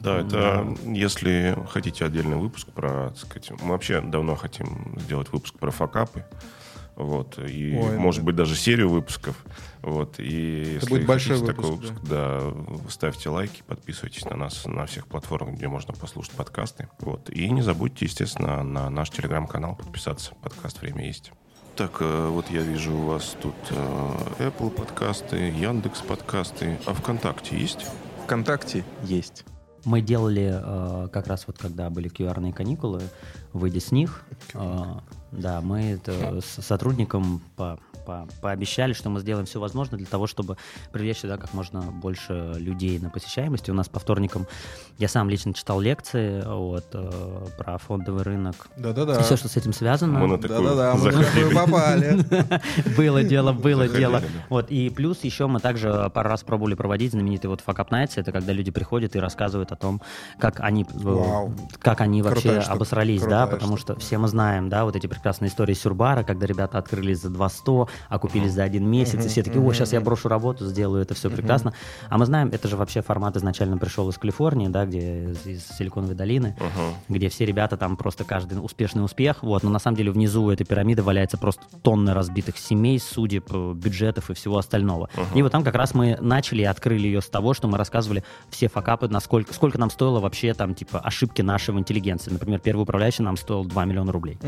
[0.00, 5.58] Да, это если хотите отдельный выпуск про, так сказать, мы вообще давно хотим сделать выпуск
[5.58, 6.24] про факапы.
[6.96, 8.26] Вот, и, Ой, может да.
[8.26, 9.44] быть, даже серию выпусков.
[9.84, 12.54] Вот, и если будет большой хотите такой выпуск, выпуск, да.
[12.88, 16.88] ставьте лайки, подписывайтесь на нас на всех платформах, где можно послушать подкасты.
[17.00, 20.32] Вот, и не забудьте, естественно, на наш телеграм-канал подписаться.
[20.42, 21.32] Подкаст «Время есть».
[21.76, 26.78] Так, э, вот я вижу у вас тут э, Apple подкасты, Яндекс подкасты.
[26.86, 27.84] А ВКонтакте есть?
[28.24, 29.44] ВКонтакте есть.
[29.84, 33.02] Мы делали э, как раз вот когда были QR-ные каникулы,
[33.52, 34.24] выйдя с них,
[35.36, 40.26] да, мы это с сотрудникам по, по, пообещали, что мы сделаем все возможное для того,
[40.26, 40.56] чтобы
[40.92, 43.70] привлечь сюда как можно больше людей на посещаемости.
[43.70, 44.46] У нас по вторникам
[44.98, 48.68] я сам лично читал лекции вот, э, про фондовый рынок.
[48.76, 49.18] Да-да-да.
[49.18, 50.18] И все, что с этим связано.
[50.18, 52.24] Мы на Да-да-да, мы на попали.
[52.96, 54.22] Было дело, было дело.
[54.48, 58.12] Вот, и плюс еще мы также пару раз пробовали проводить знаменитый вот Fuck Up Nights.
[58.16, 60.00] Это когда люди приходят и рассказывают о том,
[60.38, 61.48] как они, э,
[61.80, 65.74] как они вообще обосрались, да, потому что все мы знаем, да, вот эти прекрасные истории
[65.74, 69.72] Сюрбара, когда ребята открылись за 200, а купились за один месяц, и все такие, о,
[69.72, 71.72] сейчас я брошу работу, сделаю это все прекрасно.
[72.08, 75.66] А мы знаем, это же вообще формат изначально пришел из Калифорнии, да, где из, из
[75.68, 76.56] Силиконовой долины,
[77.08, 80.64] где все ребята там просто каждый успешный успех, вот, но на самом деле внизу этой
[80.64, 85.08] пирамиды валяется просто тонны разбитых семей, судеб, э, бюджетов и всего остального.
[85.34, 88.24] И вот там как раз мы начали и открыли ее с того, что мы рассказывали
[88.50, 92.30] все факапы, насколько, сколько нам стоило вообще там, типа, ошибки нашего интеллигенции.
[92.30, 94.38] Например, первый управляющий нам стоил 2 миллиона рублей.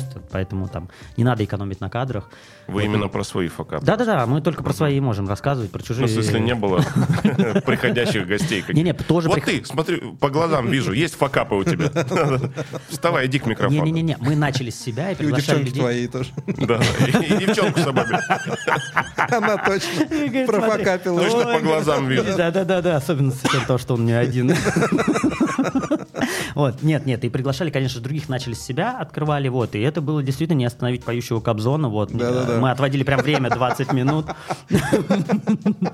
[0.00, 2.30] Просто, поэтому там не надо экономить на кадрах.
[2.66, 3.84] Вы именно про свои факапы.
[3.84, 6.02] Да-да-да, мы только про свои можем рассказывать, про чужие.
[6.06, 6.78] Ну, в смысле, не было
[7.66, 8.60] приходящих гостей.
[8.60, 8.72] каких-то.
[8.74, 11.90] Не-не, тоже Вот ты, смотри, по глазам вижу, есть факапы у тебя.
[12.88, 13.84] Вставай, иди к микрофону.
[13.84, 15.80] Не-не-не, мы начали с себя и И у приглашали девчонки людей.
[15.80, 16.30] твоей тоже.
[16.46, 18.04] Да, и и девчонку с собой.
[19.16, 21.20] Она точно Говорит, профокапила.
[21.20, 22.24] Точно по глазам вижу.
[22.36, 24.54] Да, да, да, да, особенно с того, что он не один.
[26.54, 30.22] Вот, нет, нет, и приглашали, конечно, других, начали с себя, открывали, вот, и это было
[30.22, 32.10] действительно не остановить поющего Кобзона, вот.
[32.12, 32.58] Да-да-да.
[32.60, 34.26] Мы отводили прям время 20 минут.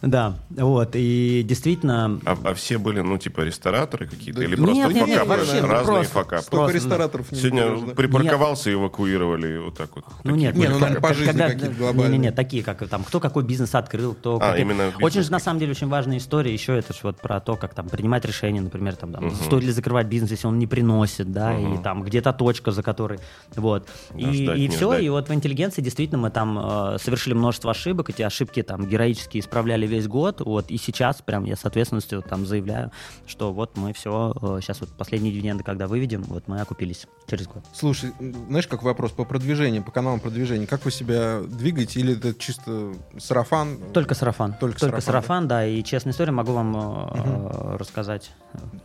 [0.00, 2.20] Да, вот, и действительно...
[2.24, 4.38] А, а все были, ну, типа, рестораторы какие-то?
[4.40, 5.28] Да Или нет, просто нет, нет, факапы?
[5.28, 6.42] вообще, ну, Разные просто- факапы.
[6.42, 10.04] Столько Просто, рестораторов не Сегодня припарковался и эвакуировали вот так вот.
[10.22, 12.08] Ну нет, Не, нет, ну, наверное, по жизни какие-то глобальные.
[12.10, 14.36] Не, не, не, такие, как там, кто какой бизнес открыл, кто...
[14.36, 17.20] А, какие- именно Очень же, на самом деле, очень важная история еще это ж вот
[17.20, 20.58] про то, как там принимать решения, например, там, там, стоит ли закрывать бизнес, если он
[20.58, 23.18] не приносит, да, и там где-то точка, за которой,
[23.56, 23.88] вот.
[24.10, 25.02] Да, и ждать, и все, ждать.
[25.02, 29.38] и вот в интеллигенции действительно мы там э, совершили множество ошибок, эти ошибки там героически
[29.38, 32.92] исправляли весь год, вот, и сейчас прям я с ответственностью там заявляю,
[33.26, 34.32] что вот мы все,
[34.62, 37.64] сейчас вот последние дивиденды, когда выведем, вот мы окупились через год.
[37.72, 38.12] Слушай,
[38.48, 42.94] знаешь, как вопрос по продвижению, по каналам продвижения, как вы себя двигаете, или это чисто
[43.18, 43.78] сарафан?
[43.92, 44.52] Только сарафан.
[44.52, 45.66] Только Только, сарафан, сарафан, да.
[45.66, 48.30] И честная история могу вам э, рассказать.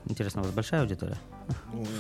[0.08, 1.18] Интересно, у вас большая аудитория?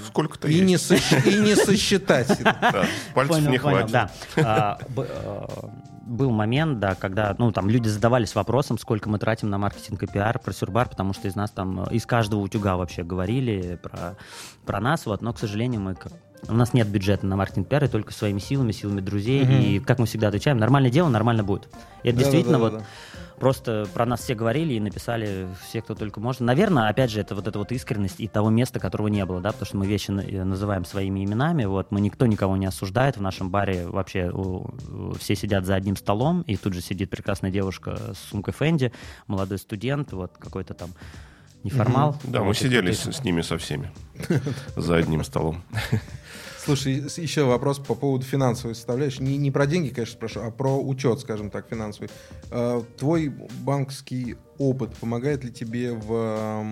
[0.07, 0.89] Сколько-то И не, есть.
[0.89, 2.27] сосч- и не сосчитать.
[2.43, 3.91] Да, Пальцев не хватит.
[3.91, 4.09] да.
[4.37, 5.67] А, э,
[6.05, 10.07] Был момент, да, когда, ну, там люди задавались вопросом, сколько мы тратим на маркетинг и
[10.07, 14.15] пиар про Сюрбар, потому что из нас там, э, из каждого утюга вообще говорили про,
[14.65, 16.13] про нас, вот, но, к сожалению, мы как
[16.49, 19.45] у нас нет бюджета на маркетинг пиар, и только своими силами, силами друзей.
[19.45, 21.69] И, как мы всегда отвечаем, нормальное дело, нормально будет.
[22.03, 23.22] И это действительно вот Да-да-да-да.
[23.43, 26.39] Просто про нас все говорили и написали все, кто только может.
[26.39, 29.51] Наверное, опять же, это вот эта вот искренность и того места, которого не было, да,
[29.51, 33.21] потому что мы вещи э, называем своими именами, вот, мы никто никого не осуждает, в
[33.21, 34.31] нашем баре вообще
[35.19, 38.93] все сидят за одним столом, и тут же сидит прекрасная девушка с сумкой Фэнди,
[39.27, 40.91] молодой студент, вот, какой-то там
[41.63, 42.15] неформал.
[42.23, 43.91] Да, мы сидели с, с ними со всеми
[44.77, 45.61] за одним столом.
[46.65, 49.21] Слушай, еще вопрос по поводу финансовой составляющей.
[49.21, 52.09] Не, не про деньги, конечно, спрошу, а про учет, скажем так, финансовый.
[52.51, 56.63] Э, Твой банковский опыт помогает ли тебе в,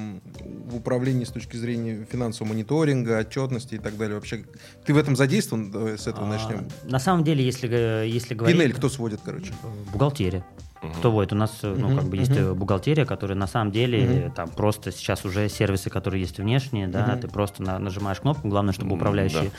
[0.69, 4.15] в управлении с точки зрения финансового мониторинга, отчетности и так далее?
[4.15, 4.45] Вообще,
[4.85, 5.71] ты в этом задействован?
[5.71, 6.67] Давай с этого А, начнем.
[6.85, 7.67] На самом деле, если,
[8.07, 8.57] если говорить...
[8.57, 9.51] Пинель кто сводит, короче?
[9.91, 10.45] Бухгалтерия.
[10.81, 11.31] Кто вводит?
[11.31, 14.91] У нас, э, ну, как бы есть э, бухгалтерия, которая на самом деле там просто
[14.91, 18.97] сейчас уже сервисы, которые есть внешние, да, ты просто на- нажимаешь кнопку, главное, чтобы М,
[18.97, 19.51] управляющий,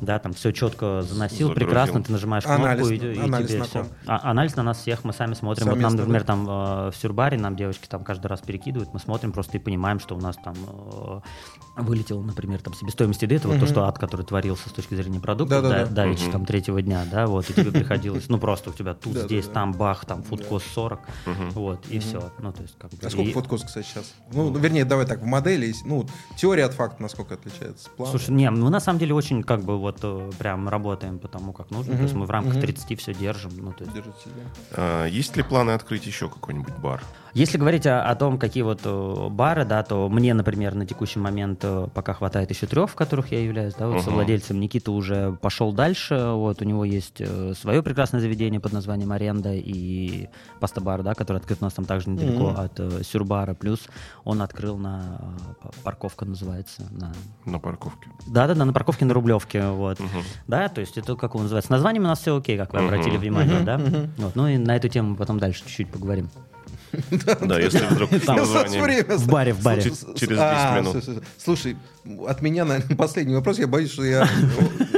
[0.00, 1.54] да, там все четко заносил, Загрузил.
[1.54, 3.86] прекрасно, ты нажимаешь кнопку Анализ- и, и анализ тебе на все.
[4.06, 5.66] А, анализ на нас всех мы сами смотрим.
[5.66, 6.26] вот нам, Совместно, например, да?
[6.26, 9.98] там э, в Сюрбаре нам девочки там каждый раз перекидывают, мы смотрим просто и понимаем,
[10.00, 11.20] что у нас там э,
[11.76, 15.20] вылетело, например, там себестоимость еды, это вот то, что ад, который творился с точки зрения
[15.20, 15.86] продукта, Да-да-да.
[15.86, 16.32] да, давеча Мгм.
[16.32, 19.72] там третьего дня, да, вот, и тебе приходилось, ну просто у тебя тут, здесь, там,
[19.72, 21.50] бах, там, фудкос 40, Мгм.
[21.50, 22.30] вот, и все.
[22.38, 22.96] Ну, то есть, как бы...
[23.02, 24.12] А сколько и- фоткос, кстати, сейчас?
[24.32, 26.06] Ну, ну, вернее, давай так, в модели, ну,
[26.36, 27.88] теория от факта насколько отличается?
[27.90, 28.10] План?
[28.10, 31.52] Слушай, не, мы на самом деле очень как бы вот э, прям работаем по тому,
[31.52, 31.92] как нужно.
[31.92, 32.62] Мгм, То есть мы в рамках мгм.
[32.62, 33.52] 30 все держим.
[33.56, 33.94] Ну, то есть.
[33.94, 34.42] Держите себя.
[34.72, 37.02] А, Есть ли планы открыть еще какой-нибудь бар?
[37.34, 41.18] Если говорить о, о том, какие вот э, бары, да, то мне, например, на текущий
[41.18, 44.04] момент э, пока хватает еще трех, в которых я являюсь, да, вот Мгм.
[44.04, 44.58] совладельцем.
[44.58, 47.20] Никита уже пошел дальше, вот у него есть
[47.60, 50.28] свое прекрасное заведение под названием Аренда и
[50.60, 52.60] Паста-бар, да, который открыт у нас там также недалеко Мгм.
[52.60, 53.52] от э, Сюрбара.
[53.54, 53.80] Плюс
[54.24, 55.20] он открыл на
[55.84, 57.12] парковка называется, на
[57.44, 58.08] На парковке.
[58.26, 60.00] да-да-да, на парковке на Рублевке, вот.
[60.00, 60.22] Мгм.
[60.46, 61.68] Да, то есть это как его называется.
[61.68, 62.88] С названием у нас все окей, как вы Мгм.
[62.88, 63.78] обратили внимание, Мгм, да?
[63.78, 64.10] мгм.
[64.18, 66.28] Вот, ну и на эту тему потом дальше чуть-чуть поговорим.
[67.42, 68.10] Да, если вдруг
[69.18, 69.82] В баре, в баре.
[69.82, 71.24] Через- С- через а, 10 минут.
[71.36, 71.76] Слушай,
[72.26, 73.58] от меня, наверное, последний вопрос.
[73.58, 74.26] Я боюсь, что я...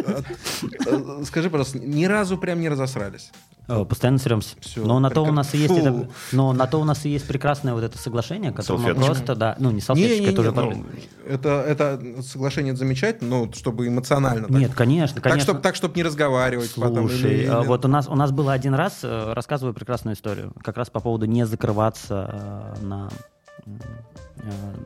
[0.09, 3.31] э, Скажи, пожалуйста, ни разу прям не разосрались?
[3.69, 4.57] Э, Постоянно сремся.
[4.77, 5.79] Но на то у нас и есть Фу.
[5.79, 9.35] это, но на то у нас и есть прекрасное вот это соглашение, которое мы просто,
[9.35, 13.87] да, ну не салфеточка, Не-не-не, это уже ну, под- это, это соглашение замечательно, но чтобы
[13.87, 14.49] эмоционально.
[14.49, 14.57] так.
[14.57, 15.45] Нет, конечно, Так, конечно.
[15.45, 17.09] чтобы так, чтоб не разговаривать потом.
[17.11, 20.15] Слушай, или- а или- вот у нас у нас было один раз, э, рассказываю прекрасную
[20.17, 23.11] историю, как раз по поводу не закрываться на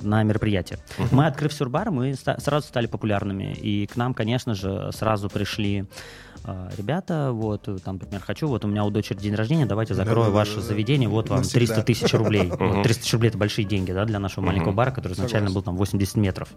[0.02, 0.78] на мероприятие.
[1.10, 3.52] Мы, открыв Сюрбар, мы ста- сразу стали популярными.
[3.54, 6.31] И к нам, конечно же, сразу пришли э,
[6.76, 10.50] ребята, вот, там, например, хочу, вот у меня у дочери день рождения, давайте закрою Да-да-да-да-да.
[10.56, 11.58] ваше заведение, вот вам Навсегда.
[11.58, 12.50] 300 тысяч рублей.
[12.50, 15.54] Вот 300 тысяч рублей это большие деньги, да, для нашего маленького бара, который изначально Согласен.
[15.54, 16.48] был там 80 метров.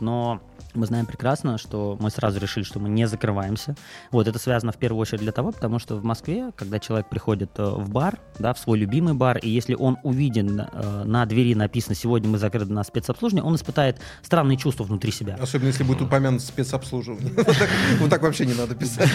[0.00, 0.40] Но
[0.76, 3.74] мы знаем прекрасно, что мы сразу решили, что мы не закрываемся.
[4.10, 7.50] Вот это связано в первую очередь для того, потому что в Москве, когда человек приходит
[7.56, 11.54] э, в бар, да, в свой любимый бар, и если он увиден э, на двери
[11.54, 15.38] написано «Сегодня мы закрыты на спецобслуживание», он испытает странные чувства внутри себя.
[15.40, 17.32] Особенно если будет упомянут спецобслуживание.
[18.00, 19.08] Вот так вообще не надо писать.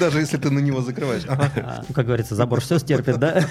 [0.00, 1.24] Даже если ты на него закрываешь.
[1.26, 3.44] Ну, как говорится, забор все стерпит, да?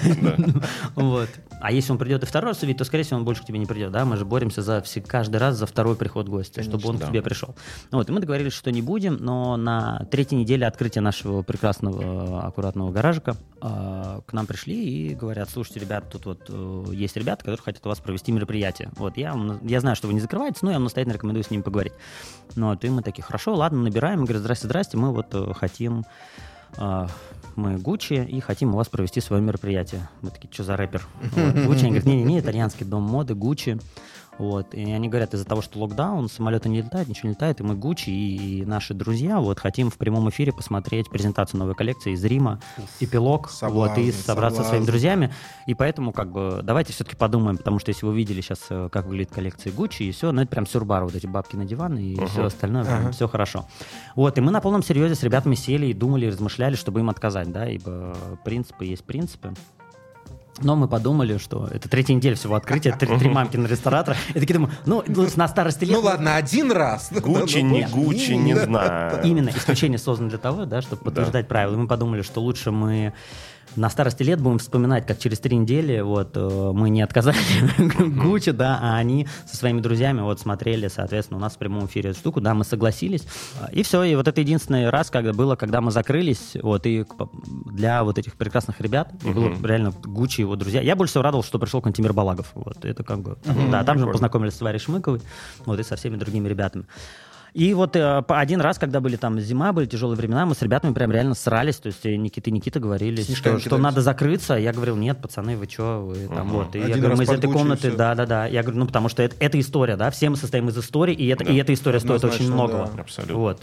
[0.94, 1.28] Вот.
[1.60, 3.58] А если он придет и второй раз увидит, то, скорее всего, он больше к тебе
[3.58, 4.04] не придет, да?
[4.04, 7.22] Мы же боремся за все- каждый раз за второй приход гостя, чтобы он к тебе
[7.22, 7.54] пришел.
[7.90, 12.90] Вот, и мы договорились, что не будем, но на третьей неделе открытия нашего прекрасного аккуратного
[12.92, 17.62] гаражика а, к нам пришли и говорят, слушайте, ребят, тут вот э, есть ребята, которые
[17.62, 18.90] хотят у вас провести мероприятие.
[18.96, 21.62] Вот, я, я знаю, что вы не закрываетесь, но я вам настоятельно рекомендую с ними
[21.62, 21.92] поговорить.
[22.54, 24.24] Ну, вот, и мы такие, хорошо, ладно, набираем.
[24.24, 26.04] Говорят, здрасте, здрасте, мы вот хотим
[26.76, 27.08] а,
[27.56, 30.08] мы Гуччи и хотим у вас провести свое мероприятие.
[30.22, 31.06] Мы такие, что за рэпер?
[31.20, 31.54] Вот.
[31.66, 33.78] Гуччи, они говорят, не-не-не, итальянский дом моды, Гуччи.
[34.38, 34.72] Вот.
[34.74, 37.74] И они говорят, из-за того, что локдаун, самолеты не летают, ничего не летает, и мы
[37.74, 42.24] Гуччи и, и наши друзья вот хотим в прямом эфире посмотреть презентацию новой коллекции из
[42.24, 42.60] Рима,
[43.00, 44.90] эпилог, вот, и Соблазн, собраться со своими соблазн.
[44.92, 45.34] друзьями.
[45.66, 49.06] И поэтому, как бы, давайте все-таки подумаем, потому что если вы видели сейчас, э, как
[49.06, 52.14] выглядит коллекция Гуччи, и все, ну это прям сюрбар, вот эти бабки на диван, и
[52.26, 53.10] все остальное, прям Ага.
[53.12, 53.66] все хорошо.
[54.14, 57.10] Вот, и мы на полном серьезе с ребятами сели и думали, и размышляли, чтобы им
[57.10, 59.52] отказать, да, ибо принципы есть принципы.
[60.60, 64.16] Но мы подумали, что это третья неделя всего открытия, три, три мамкина ресторатора.
[64.30, 65.96] И такие думаю, ну, ну, на старости лет...
[65.96, 67.10] Ну ладно, один раз.
[67.12, 69.20] Гуччи, не Гуччи, не знаю.
[69.24, 71.74] Именно исключение создано для того, да, чтобы подтверждать правила.
[71.74, 73.12] И мы подумали, что лучше мы
[73.76, 77.36] на старости лет будем вспоминать, как через три недели вот э, мы не отказали
[78.22, 82.10] Гуччи, да, а они со своими друзьями вот смотрели, соответственно, у нас в прямом эфире
[82.10, 83.26] эту штуку, да, мы согласились.
[83.72, 87.04] И все, и вот это единственный раз, когда было, когда мы закрылись, вот, и
[87.66, 90.80] для вот этих прекрасных ребят, и было реально Гуччи и его друзья.
[90.80, 93.38] Я больше всего радовался, что пришел Кантимир Балагов, вот, это как бы,
[93.70, 95.20] да, там же мы познакомились с Варей Шмыковой,
[95.64, 96.86] вот, и со всеми другими ребятами.
[97.54, 100.92] И вот э, один раз, когда были там зима, были тяжелые времена, мы с ребятами
[100.92, 101.76] прям реально срались.
[101.76, 104.54] То есть э, Никита и Никита говорили, что, что надо закрыться.
[104.54, 106.74] Я говорил, нет, пацаны, вы что, вы там вот.
[106.74, 108.46] И я Один говорю, раз мы из этой комнаты, да-да-да.
[108.46, 111.26] Я говорю, ну потому что это, это история, да, все мы состоим из истории, и,
[111.28, 112.90] это, и эта история стоит очень многого.
[112.94, 113.02] да.
[113.02, 113.36] Абсолютно.
[113.36, 113.62] Вот.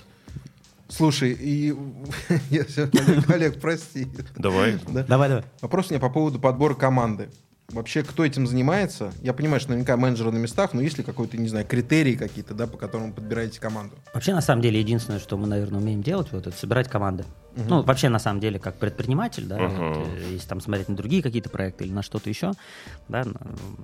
[0.87, 1.73] Слушай, и
[2.49, 4.07] я Олег, Олег, прости.
[4.35, 4.79] Давай.
[5.07, 5.43] Давай, давай.
[5.61, 7.29] Вопрос у меня по поводу подбора команды.
[7.69, 9.11] Вообще, кто этим занимается?
[9.21, 12.53] Я понимаю, что наверняка менеджеры на местах, но есть ли какой-то, не знаю, критерии какие-то,
[12.53, 13.95] да, по которым подбираете команду?
[14.13, 17.25] Вообще, на самом деле, единственное, что мы, наверное, умеем делать, вот, это собирать команды.
[17.55, 19.69] Ну, вообще, на самом деле, как предприниматель, да, Мгм.
[19.75, 22.53] вот, э, если там смотреть на другие какие-то проекты или на что-то еще,
[23.07, 23.39] да, на,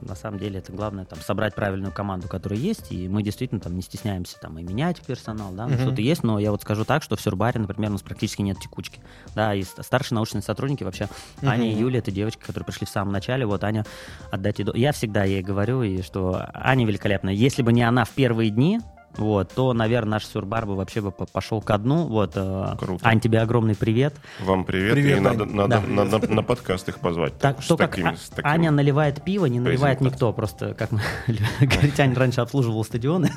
[0.07, 3.75] на самом деле, это главное, там, собрать правильную команду, которая есть, и мы действительно там
[3.75, 7.01] не стесняемся там и менять персонал, да, ну, что-то есть, но я вот скажу так,
[7.03, 8.99] что в Сюрбаре, например, у нас практически нет текучки,
[9.35, 11.07] да, и ст- старшие научные сотрудники вообще,
[11.41, 13.85] Аня и Юля, это девочки, которые пришли в самом начале, вот Аня,
[14.31, 17.33] отдать Я всегда ей говорю, и что Аня великолепная.
[17.33, 18.79] Если бы не она в первые дни,
[19.17, 22.05] вот, то, наверное, наш сюрбар бы вообще бы по- пошел ко дну.
[22.07, 23.05] Вот, э, Круто.
[23.07, 24.15] Ань, тебе огромный привет.
[24.39, 25.53] Вам привет, Привет, и надо, Ань.
[25.55, 26.03] надо, Да.
[26.05, 27.37] надо на подкаст их позвать.
[27.37, 30.31] Так, что как такими- А- таким- Аня наливает пиво, не наливает никто.
[30.33, 30.89] Просто, как
[31.99, 33.31] Аня раньше обслуживала стадионы.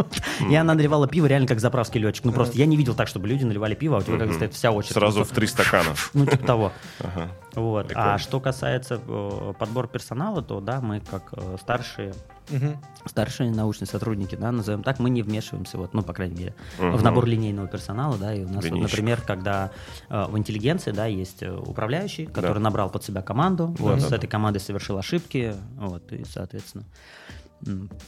[0.50, 2.24] И она наливала пиво реально как заправский летчик.
[2.24, 4.54] Ну просто я не видел так, чтобы люди наливали пиво, а у тебя как стоит
[4.54, 4.94] вся очередь.
[4.94, 5.90] Сразу в три стакана.
[6.14, 6.72] Ну, типа того.
[7.00, 7.28] Ага.
[7.54, 7.92] Вот.
[7.94, 12.14] А что касается э, подбора персонала, то да, мы как э, старшие
[12.50, 12.76] Мгм.
[13.06, 16.96] старшие научные сотрудники, да, назовем так, мы не вмешиваемся, вот, ну, по крайней мере, Мгм.
[16.96, 19.70] в набор линейного персонала, да, и у нас, вот, например, когда
[20.08, 22.60] э, в интеллигенции, да, есть э, управляющий, который Да.
[22.60, 24.16] набрал под себя команду, вот, да, с да.
[24.16, 26.84] этой командой совершил ошибки, вот, и, соответственно,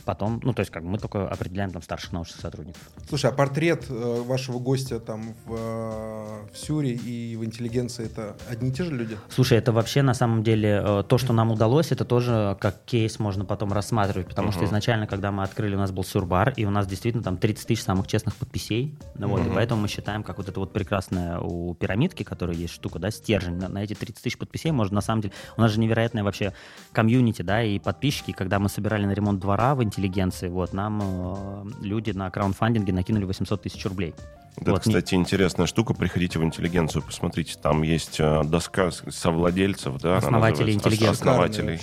[0.04, 2.80] Потом, ну, то есть, как бы мы только определяем там старших научных сотрудников.
[3.08, 8.36] Слушай, а портрет э, вашего гостя там в, э, в Сюре и в интеллигенции это
[8.48, 9.16] одни и те же люди?
[9.30, 13.18] Слушай, это вообще на самом деле э, то, что нам удалось, это тоже как кейс
[13.18, 14.66] можно потом рассматривать, потому что Мгм.
[14.68, 17.82] изначально, когда мы открыли, у нас был сюрбар, и у нас действительно там 30 тысяч
[17.82, 19.54] самых честных подписей, ну вот, и Мгм.
[19.54, 23.56] поэтому мы считаем, как вот это вот прекрасная у пирамидки, которая есть штука, да, стержень,
[23.56, 26.52] на, на эти 30 тысяч подписей можно на самом деле, у нас же невероятная вообще
[26.92, 31.64] комьюнити, да, и подписчики, когда мы собирали на ремонт двора в интеллигенции, вот, нам э,
[31.82, 34.14] люди на краундфандинге накинули 800 тысяч рублей.
[34.60, 35.94] Это, Вот, не- кстати, интересная штука.
[35.94, 37.56] Приходите в интеллигенцию, посмотрите.
[37.60, 41.10] Там есть э, доска совладельцев, да, Основатели интеллигенции.
[41.20, 41.80] Основателей,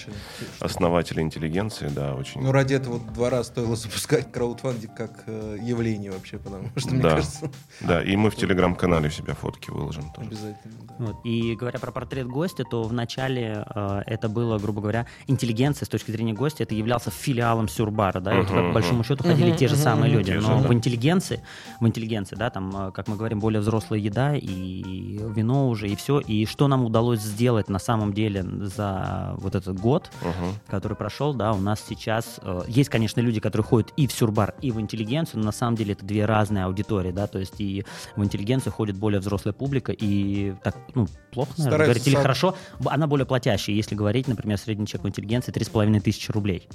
[0.59, 2.41] основатели интеллигенции, да, очень.
[2.41, 7.09] Ну, ради этого двора стоило запускать краудфандинг как э, явление вообще, потому что, мне Да.
[7.11, 7.49] кажется,
[7.81, 10.27] Да, и мы в телеграм-канале у себя фотки выложим тоже.
[10.27, 10.73] обязательно.
[10.87, 10.95] да.
[11.05, 11.15] Вот.
[11.25, 16.11] И говоря про портрет гостя, то вначале э, это было, грубо говоря, интеллигенция с точки
[16.11, 19.57] зрения гостя, это являлся филиалом Сюрбара, да, и вот туда, по большому счету ходили Мгм,
[19.57, 20.67] те же мгм, самые люди, Те же, но да.
[20.67, 21.41] в интеллигенции,
[21.79, 25.95] в интеллигенции, да, там, э, как мы говорим, более взрослая еда и вино уже, и
[25.95, 30.53] все, и что нам удалось сделать на самом деле за вот этот год, Мгм.
[30.67, 34.55] который прошел, да, у нас сейчас э, есть, конечно, люди, которые ходят и в сюрбар,
[34.61, 37.85] и в интеллигенцию, но на самом деле это две разные аудитории, да, то есть и
[38.15, 42.21] в интеллигенцию ходит более взрослая публика, и так, ну, плохо, наверное, Стараются говорить, или со-
[42.21, 46.67] хорошо, она более платящая, если говорить, например, средний чек в интеллигенции 3,5 тысячи рублей.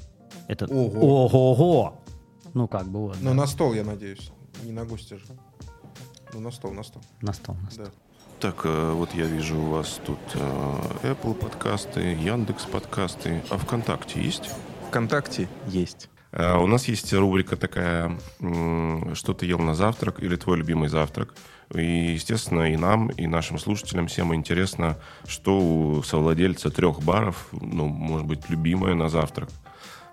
[0.48, 1.26] Это Ого.
[1.26, 1.94] ого-го!
[2.54, 3.34] Ну, как бы вот, Ну, да.
[3.34, 4.32] на стол, я надеюсь.
[4.64, 5.24] Не на гостя же.
[6.32, 7.02] Ну, на стол, на стол.
[7.20, 7.56] на стол.
[7.62, 7.86] на стол.
[7.86, 7.90] Да.
[8.40, 14.22] Так, э, вот я вижу у вас тут э, Apple подкасты, Яндекс подкасты, а ВКонтакте
[14.22, 14.50] есть?
[14.88, 16.08] ВКонтакте есть.
[16.32, 18.18] А, У нас есть рубрика такая,
[19.14, 21.34] что ты ел на завтрак или твой любимый завтрак.
[21.74, 27.86] И, естественно, и нам, и нашим слушателям всем интересно, что у совладельца трех баров, ну,
[27.86, 29.50] может быть, любимое на завтрак.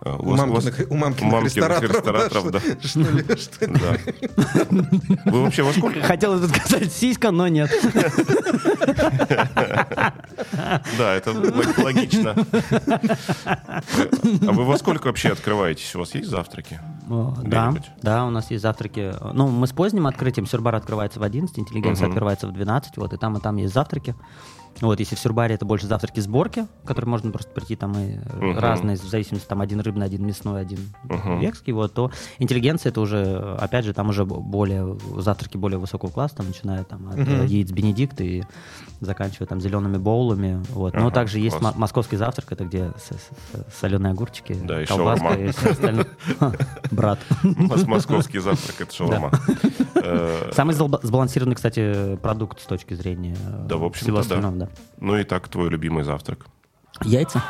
[0.08, 3.74] А, У, мамкиных, у мамкиных мамкиных рестораторов, рестораторов, да, что, что ли, что ли?
[3.74, 5.32] Да.
[5.32, 6.02] Вы вообще во сколько?
[6.02, 7.70] Хотелось бы сказать сиська, но нет.
[10.98, 12.36] Да, это лог- логично.
[14.48, 15.96] А вы во сколько вообще открываетесь?
[15.96, 16.80] У вас есть завтраки?
[17.43, 19.13] Да, да, у нас есть завтраки.
[19.34, 20.46] Ну, мы с поздним открытием.
[20.48, 22.98] Сюрбар открывается в 11, интеллигенция открывается в 12.
[22.98, 24.15] Вот, и там, и там есть завтраки.
[24.82, 28.58] Вот, если в Сюрбаре это больше завтраки сборки, которые можно просто прийти там и Мгм.
[28.60, 31.40] разные, в зависимости, там один рыбный, один мясной, один Мгм.
[31.40, 36.36] векский, вот, то интеллигенция это уже, опять же, там уже более, завтраки более высокого класса,
[36.38, 38.44] там, начиная там от э, яиц Бенедикт и
[39.00, 40.94] заканчивая там зелеными боулами, вот.
[40.94, 42.92] Но Ага, также есть мо- московский завтрак, это где
[43.80, 45.44] соленые огурчики, Да, и колбаска шаурма.
[45.44, 46.08] и все остальное.
[46.92, 47.20] Брат.
[47.44, 49.32] Мос- Московский завтрак это шаурма.
[49.96, 53.36] Э, Самый сбал- сбалансированный, кстати, продукт с точки зрения
[53.68, 54.66] Да, в общем-то, всего остального, да.
[54.99, 56.45] Ну и так, твой любимый завтрак.
[57.03, 57.43] Яйца.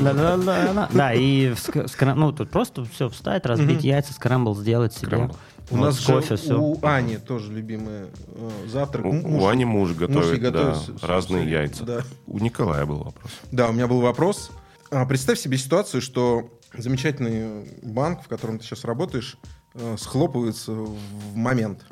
[0.00, 1.54] Да, да, и
[2.00, 5.30] ну тут просто все встать, разбить яйца, скрамбл сделать себе.
[5.70, 6.60] У нас кофе, все.
[6.60, 9.06] у Ани тоже любимый э, завтрак.
[9.06, 10.54] У, Ани муж готовит,
[11.02, 12.04] разные яйца.
[12.26, 13.32] У Николая был вопрос.
[13.50, 14.50] Да, у меня был вопрос.
[14.90, 19.36] А, Представь себе ситуацию, что замечательный банк, в котором ты сейчас работаешь,
[19.74, 21.84] э, схлопывается в момент.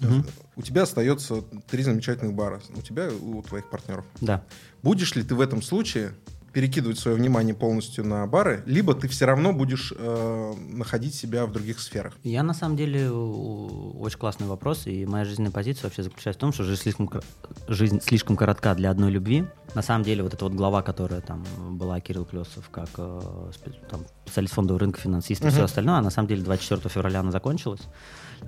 [0.00, 0.26] Мгм.
[0.56, 2.60] У тебя остается три замечательных бара.
[2.74, 4.04] У тебя и у твоих партнеров.
[4.20, 4.42] Да.
[4.82, 6.12] Будешь ли ты в этом случае
[6.52, 11.52] перекидывать свое внимание полностью на бары, либо ты все равно будешь э, находить себя в
[11.52, 12.16] других сферах?
[12.24, 16.52] Я на самом деле очень классный вопрос, и моя жизненная позиция вообще заключается в том,
[16.52, 17.10] что жизнь слишком,
[17.68, 19.46] жизнь слишком коротка для одной любви.
[19.74, 21.44] На самом деле вот эта вот глава, которая там
[21.78, 23.50] была Кирилл Клесов, как э,
[23.88, 25.52] там, специалист фондового рынка, финансист и Мгм.
[25.54, 27.82] все остальное, а на самом деле 24 февраля она закончилась.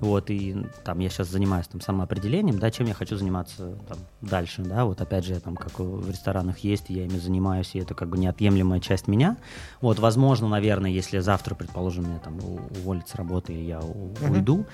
[0.01, 4.63] Вот, и там я сейчас занимаюсь там самоопределением, да, чем я хочу заниматься там дальше,
[4.63, 7.93] да, вот опять же, я там как в ресторанах есть, я ими занимаюсь, и это
[7.93, 9.37] как бы неотъемлемая часть меня.
[9.81, 14.31] Вот, возможно, наверное, если завтра, предположим, меня там уволят с работы, и я Мгм.
[14.31, 14.65] уйду,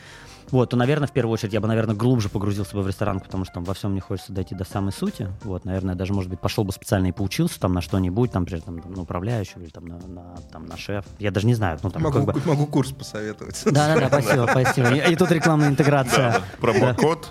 [0.51, 3.45] вот, то, наверное, в первую очередь я бы, наверное, глубже погрузился бы в ресторан, потому
[3.45, 5.29] что там во всем мне хочется дойти до самой сути.
[5.43, 8.63] Вот, наверное, даже, может быть, пошел бы специально и поучился там на что-нибудь, там, например,
[8.63, 11.05] там, на управляющего или там на, на- там, на шеф.
[11.19, 12.41] Я даже не знаю, ну, там, могу, как бы...
[12.45, 13.61] могу курс посоветовать.
[13.65, 14.95] Да-да-да, спасибо, спасибо.
[14.95, 16.41] И, тут рекламная интеграция.
[16.59, 17.27] Промокод.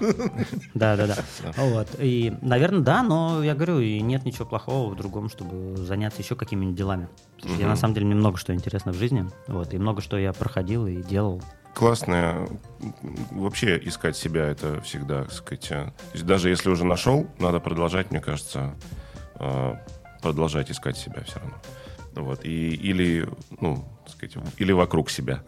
[0.75, 1.17] Да, да, да.
[1.57, 1.89] Вот.
[1.99, 6.37] И, наверное, да, но я говорю, и нет ничего плохого в другом, чтобы заняться еще
[6.37, 7.09] какими-нибудь делами.
[7.59, 9.29] Я на самом деле мне много что интересно в жизни.
[9.47, 11.43] Вот, и много что я проходил и делал.
[11.79, 12.49] Классное.
[13.31, 17.61] Вообще искать себя это всегда, так сказать, э, то есть даже если уже нашел, надо
[17.61, 18.75] продолжать, мне кажется,
[19.37, 19.75] э,
[20.21, 21.55] продолжать искать себя все равно.
[22.17, 23.29] Вот, и, или,
[23.61, 25.45] ну, сказать, или вокруг себя.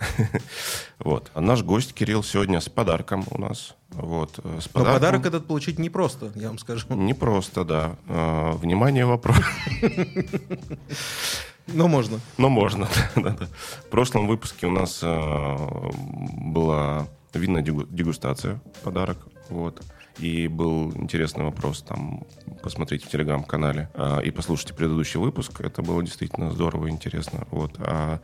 [1.00, 1.32] вот.
[1.34, 3.74] А наш гость Кирилл сегодня с подарком у нас.
[3.88, 4.94] Вот, э, с Но подарком.
[4.94, 6.86] подарок этот получить непросто, я вам скажу.
[6.94, 7.96] Не просто, да.
[8.06, 9.36] Внимание, вопрос.
[11.72, 12.20] Но можно.
[12.38, 12.86] Но можно.
[13.14, 19.18] В прошлом выпуске у нас а, была винная дегу- дегустация, подарок,
[19.48, 19.82] вот.
[20.18, 22.24] И был интересный вопрос, там,
[22.62, 27.76] посмотрите в телеграм-канале а, и послушайте предыдущий выпуск, это было действительно здорово и интересно, вот.
[27.78, 28.20] А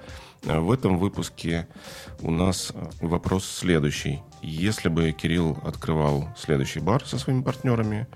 [0.49, 1.67] а в этом выпуске
[2.21, 4.23] у нас вопрос следующий.
[4.43, 8.15] Если бы Кирилл открывал следующий бар со своими партнерами, э,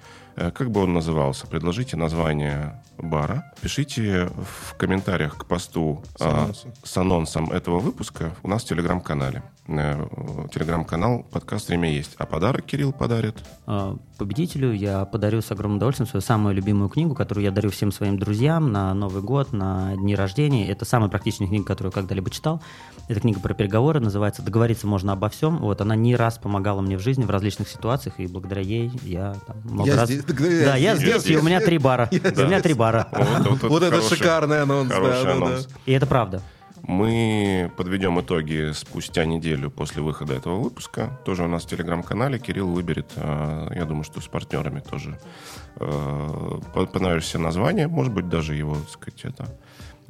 [0.50, 1.46] как бы он назывался?
[1.46, 3.52] Предложите название бара.
[3.60, 6.72] Пишите в комментариях к посту С а, анонсом.
[6.82, 9.42] с анонсом этого выпуска у нас в телеграм-канале.
[9.78, 10.06] Э,
[10.52, 12.14] Телеграм-канал «Подкаст Время есть».
[12.18, 13.36] А подарок Кирилл подарит.
[13.68, 17.92] Э, Победителю я подарю с огромным удовольствием свою самую любимую книгу, которую я дарю всем
[17.92, 20.68] своим друзьям на Новый год, на дни рождения.
[20.68, 22.60] Это самая практичная книга, которую я когда-либо читал.
[23.08, 25.58] Это книга про переговоры, называется «Договориться можно обо всем».
[25.58, 29.36] Вот, она не раз помогала мне в жизни в различных ситуациях, и благодаря ей я
[29.46, 30.10] там, много Я раз...
[30.10, 30.24] здесь.
[30.24, 32.08] Да, я здесь, и у меня три бара.
[32.10, 33.06] У меня три бара.
[33.62, 34.88] Вот это хороший- шикарный анонс.
[34.88, 35.32] да, хороший да, да.
[35.46, 35.68] анонс.
[35.86, 36.42] И это правда.
[36.82, 41.18] Мы подведем итоги спустя неделю после выхода этого выпуска.
[41.24, 42.38] Тоже у нас в телеграм-канале.
[42.38, 45.18] Кирилл выберет, э, я думаю, что с партнерами тоже
[45.76, 47.86] э, по- понравится название.
[47.86, 49.58] Может быть, даже его, так сказать, это...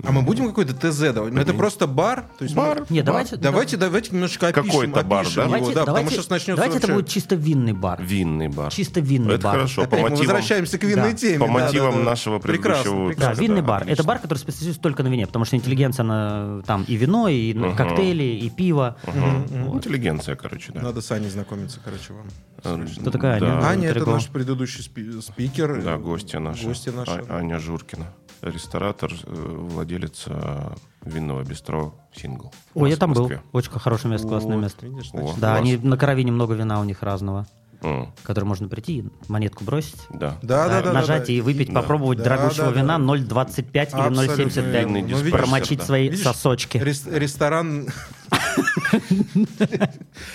[0.05, 1.33] А мы будем какой-то ТЗ давать?
[1.33, 2.25] Ну, это просто бар?
[2.39, 2.81] То есть Бар.
[2.81, 3.37] мы- Нет, давайте...
[3.37, 5.43] Давайте, давайте немножечко опишем, Какой-то бар, опишем да?
[5.43, 8.03] его, Давайте, да, потому давайте- что сейчас начнется давайте это вообще- будет чисто винный бар.
[8.03, 8.73] Винный бар.
[8.73, 9.55] Чисто винный Это бар.
[9.57, 9.83] хорошо.
[9.83, 11.17] По Опять мы мотивам, возвращаемся к винной Да.
[11.19, 11.39] теме.
[11.39, 12.05] по да, мотивам да, да.
[12.05, 13.21] нашего предыдущего Прекрасно, выпуска.
[13.21, 13.83] Да, винный да, бар.
[13.83, 13.93] отлично.
[14.01, 17.55] Это бар, который специализируется только на вине, потому что интеллигенция, она там и вино, и
[17.55, 17.77] Мгм.
[17.77, 18.97] коктейли, и пиво.
[19.07, 19.77] Мгм.
[19.77, 20.81] Интеллигенция, короче, да.
[20.83, 22.27] Надо с Аней знакомиться, короче, вам.
[22.63, 23.59] Э, Кто такая да.
[23.59, 23.67] Аня?
[23.69, 25.83] Аня, это наш предыдущий спи- спикер.
[25.83, 26.67] Да, гостья наша.
[26.67, 27.23] Гостья наша.
[27.29, 28.07] А- Аня Журкина.
[28.43, 30.71] Ресторатор, э, владелец э,
[31.05, 32.53] винного бистро «Сингл».
[32.75, 33.31] Ой, я там был.
[33.53, 34.87] Очень хорошее место, классное Вот, место.
[34.87, 35.19] видишь, О.
[35.19, 35.61] значит, Да, класс.
[35.61, 37.47] они на каравине много вина у них разного,
[37.83, 40.39] М, который можно прийти, монетку бросить, Да.
[40.43, 40.93] Да, да, да.
[40.93, 41.83] нажать да, и выпить, Да.
[41.83, 44.73] попробовать Да, дорогущего да, вина 0,25 или Абсолютно 0,75.
[44.73, 44.97] верно.
[44.97, 45.85] Винный Ну, видишь, Промочить да.
[45.85, 46.79] свои Видишь, сосочки.
[46.79, 47.89] Рес- ресторан...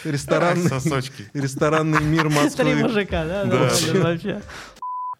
[0.03, 0.57] Ресторан...
[0.67, 1.25] Сосочки.
[1.33, 2.75] Ресторанный мир Три Москвы.
[2.75, 3.45] мужика, да?
[3.45, 3.69] Да.
[3.93, 4.41] да, вообще.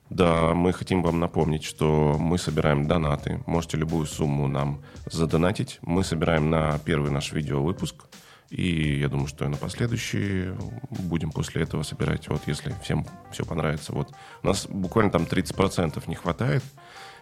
[0.10, 3.42] Да, мы хотим вам напомнить, что мы собираем донаты.
[3.48, 4.82] Можете любую сумму нам
[5.12, 5.80] задонатить.
[5.82, 8.06] Мы собираем на первый наш видеовыпуск.
[8.52, 10.56] И я думаю, что и на последующие
[10.90, 12.28] будем после этого собирать.
[12.30, 13.92] Вот если всем все понравится.
[13.92, 16.64] Вот у нас буквально там 30% не хватает.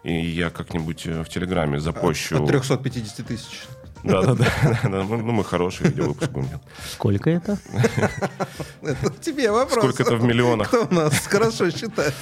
[0.04, 2.44] И я как-нибудь э, в Телеграме запощу.
[2.44, 3.64] От 350 тысяч.
[4.04, 4.46] Да, да, да.
[4.84, 4.90] да.
[4.90, 6.64] Ну, мы хороший видеовыпуск будем делать.
[6.92, 7.58] Сколько это?
[8.82, 9.78] Это тебе вопрос.
[9.96, 10.68] Сколько это в миллионах?
[10.68, 12.14] Кто у нас хорошо считает?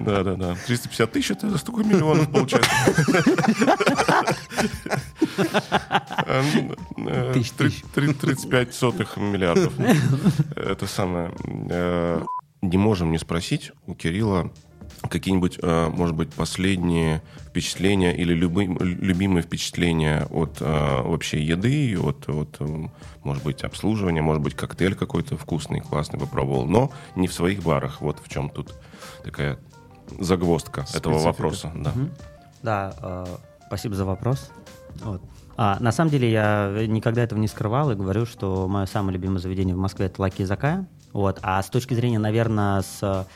[0.00, 0.56] Да, да, да.
[0.66, 2.70] 350 тысяч это столько миллионов получается.
[7.32, 7.84] Тысяч, три- тысяч.
[7.94, 9.72] три- 35 сотых миллиардов.
[10.56, 11.32] Это самое.
[11.70, 12.22] э,
[12.62, 14.50] Не можем не спросить у Кирилла
[15.10, 17.22] какие-нибудь, э, может быть, последние
[17.56, 22.60] впечатления или любы- любимые впечатления от э, вообще еды, от, от,
[23.24, 28.02] может быть, обслуживания, может быть, коктейль какой-то вкусный, классный попробовал, но не в своих барах.
[28.02, 28.74] Вот в чем тут
[29.24, 29.58] такая
[30.20, 31.26] загвоздка этого Специфика.
[31.26, 31.72] вопроса.
[31.74, 31.92] Да.
[32.62, 33.36] Да, э,
[33.68, 34.50] спасибо за вопрос.
[35.02, 35.22] Вот.
[35.56, 39.38] А, на самом деле я никогда этого не скрывал и говорю, что мое самое любимое
[39.38, 40.86] заведение в Москве это Лаки Закая.
[41.14, 41.38] Вот.
[41.40, 43.26] А с точки зрения, наверное, с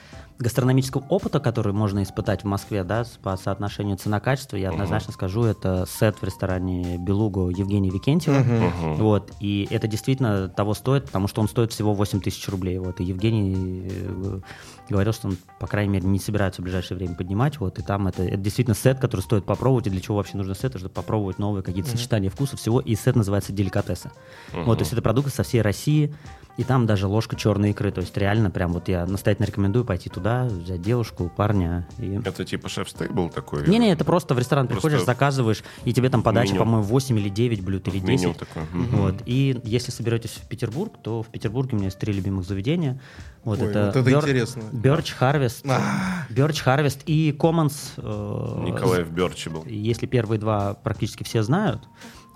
[0.40, 5.86] гастрономического опыта, который можно испытать в Москве, да, по соотношению цена-качество, я однозначно скажу, это
[5.86, 8.38] сет в ресторане Белугу Евгения Викентьева.
[8.38, 8.94] Мгм.
[8.96, 12.78] Вот, и это действительно того стоит, потому что он стоит всего 8 тысяч рублей.
[12.78, 14.40] Вот, и Евгений э,
[14.88, 17.60] говорил, что он, по крайней мере, не собирается в ближайшее время поднимать.
[17.60, 19.86] Вот, и там это, это действительно сет, который стоит попробовать.
[19.88, 20.76] И для чего вообще нужно сет?
[20.76, 22.80] Чтобы попробовать новые какие-то сочетания вкусов всего.
[22.80, 24.10] И сет называется деликатесы.
[24.52, 26.14] Вот, то есть это продукты со всей России.
[26.60, 27.90] И там даже ложка черной икры.
[27.90, 31.88] То есть реально прям вот я настоятельно рекомендую пойти туда, взять девушку, парня.
[31.96, 32.20] И...
[32.22, 33.66] Это типа шеф-стейбл такой?
[33.66, 36.58] Не-не, это просто в ресторан Просто приходишь, заказываешь, и тебе там подача, меню.
[36.58, 38.08] по-моему, 8 или 9 блюд, или 10.
[38.08, 38.66] Меню такое.
[38.74, 39.14] Вот.
[39.24, 43.00] И если соберетесь в Петербург, то в Петербурге у меня есть три любимых заведения.
[43.42, 44.64] Вот Ой, это, вот это интересно.
[44.70, 46.26] Birch Harvest, А.
[46.28, 47.72] Birch Harvest и Commons.
[47.96, 49.64] э, Николаев Берчи был.
[49.64, 51.88] Если первые два практически все знают,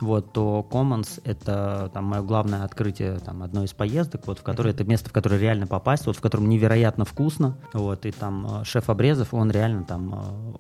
[0.05, 4.71] вот, то Commons— это там, мое главное открытие там, одной из поездок, вот, в которое
[4.71, 7.57] это место, в которое реально попасть, вот, в котором невероятно вкусно.
[7.73, 10.15] Вот, и там э, шеф Обрезов, он реально там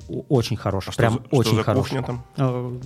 [0.08, 1.98] э, очень хороший, А что прям что очень за хороший.
[1.98, 2.24] кухня там?
[2.36, 2.78] Э,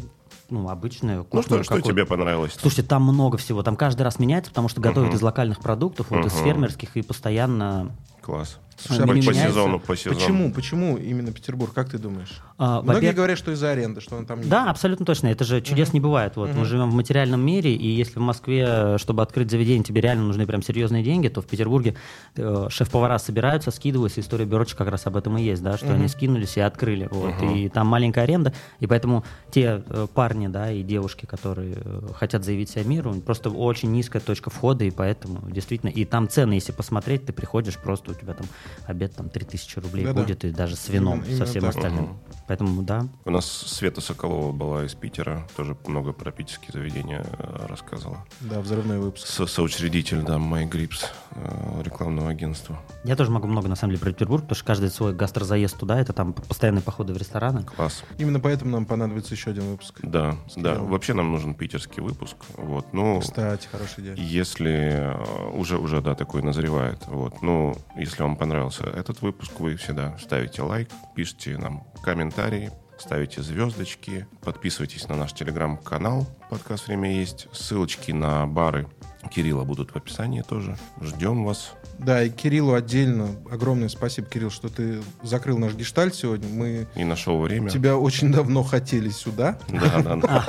[0.51, 1.43] ну, обычная Ну кухня.
[1.43, 2.57] что, что тебе понравилось?
[2.59, 3.63] Слушайте, там много всего.
[3.63, 5.17] Там каждый раз меняется, потому что готовят Мгм.
[5.19, 6.45] из локальных продуктов, вот из Мгм.
[6.45, 7.91] фермерских, и постоянно
[8.23, 8.59] Класс.
[8.79, 10.17] Слушай, а по, по сезону, по сезону.
[10.17, 10.53] Почему?
[10.53, 11.73] Почему именно Петербург?
[11.75, 12.41] Как ты думаешь?
[12.59, 15.29] А, Многие говорят, что из-за аренды, что он там не Да, абсолютно точно.
[15.29, 16.37] Это же чудес не бывает.
[16.37, 20.25] Вот мы живем в материальном мире, и если в Москве, чтобы открыть заведение, тебе реально
[20.25, 21.97] нужны прям серьезные деньги, то в Петербурге
[22.37, 26.09] э, шеф-повара собираются, скидываются, история Бюрочек как раз об этом и есть, да, что они
[26.09, 27.09] скинулись и открыли.
[27.11, 27.35] Вот.
[27.43, 32.45] И там маленькая аренда, и поэтому те э, парни, да, и девушки, которые э, хотят
[32.45, 36.73] заявить себя миру, просто очень низкая точка входа, и поэтому действительно, и там цены, если
[36.73, 38.47] посмотреть, ты приходишь, просто у тебя там
[38.87, 40.21] обед там 3000 рублей Да-да.
[40.23, 41.77] будет, и даже с вином, Именно- со всем так.
[41.77, 42.19] остальным.
[42.47, 47.67] Поэтому, да, У нас Света Соколова была из Питера, тоже много про питерские заведения э,
[47.67, 48.25] рассказывала.
[48.41, 49.27] Да, взрывной выпуск.
[49.27, 52.79] Со- соучредитель, да, MyGrips, э, рекламного агентства.
[53.05, 56.01] Я тоже могу много, на самом деле, про Петербург, потому что каждый свой гастрозаезд туда,
[56.01, 57.65] это там постоянные походы в рестораны.
[57.65, 58.03] Класс.
[58.17, 59.99] Именно поэтому нам понадобится еще один выпуск.
[60.03, 60.77] Да, да.
[60.77, 62.37] Вообще нам нужен питерский выпуск.
[62.57, 64.15] Вот, ну, Кстати, хорошая идея.
[64.17, 64.71] если
[65.15, 67.07] э, уже, уже, да, такой назревает.
[67.09, 73.41] Вот, ну, если вам понравился этот выпуск, вы всегда ставите лайк, пишите нам комментарии, ставите
[73.41, 77.47] звездочки, подписывайтесь на наш телеграм-канал «Подкаст Время есть».
[77.53, 78.89] Ссылочки на бары
[79.29, 80.77] Кирилла будут в описании тоже.
[81.01, 81.73] Ждем вас.
[81.99, 86.49] Да, и Кириллу отдельно огромное спасибо, Кирилл, что ты закрыл наш гештальт сегодня.
[86.49, 87.71] Мы И нашел время.
[87.71, 89.59] тебя очень давно хотели сюда.
[89.69, 90.47] Да, да, да.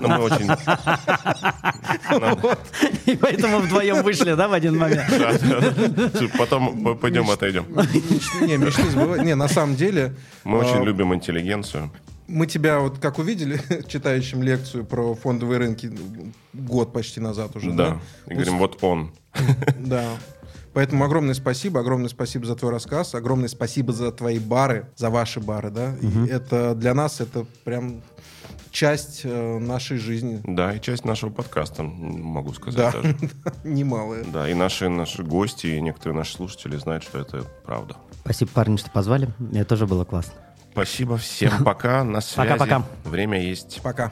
[0.00, 0.46] Но мы очень...
[3.06, 5.04] И поэтому вдвоем вышли, да, в один момент?
[6.38, 7.66] Потом пойдем отойдем.
[8.40, 8.82] Не, мечты.
[9.22, 10.14] Не, на самом деле...
[10.44, 11.90] Мы очень а, любим интеллигенцию.
[12.26, 15.92] Мы тебя вот как увидели, читающим лекцию про фондовые рынки
[16.52, 18.00] год почти назад уже, да?
[18.26, 18.32] Да.
[18.32, 19.12] И говорим, вот он.
[19.78, 20.04] Да.
[20.72, 25.38] Поэтому огромное спасибо, огромное спасибо за твой рассказ, огромное спасибо за твои бары, за ваши
[25.38, 25.94] бары, да.
[26.00, 28.02] И это для нас это прям
[28.74, 30.40] часть э, нашей жизни.
[30.42, 33.16] Да, и часть нашего подкаста, могу Да, сказать даже.
[33.64, 34.24] немалая.
[34.24, 37.96] Да, и наши, наши гости, и некоторые наши слушатели знают, что это правда.
[38.22, 39.28] Спасибо, парни, что позвали.
[39.38, 40.34] Мне тоже было классно.
[40.74, 42.50] Спасибо всем, пока, на связи.
[42.50, 42.82] Пока-пока.
[43.04, 43.80] Время есть.
[43.80, 44.10] Пока.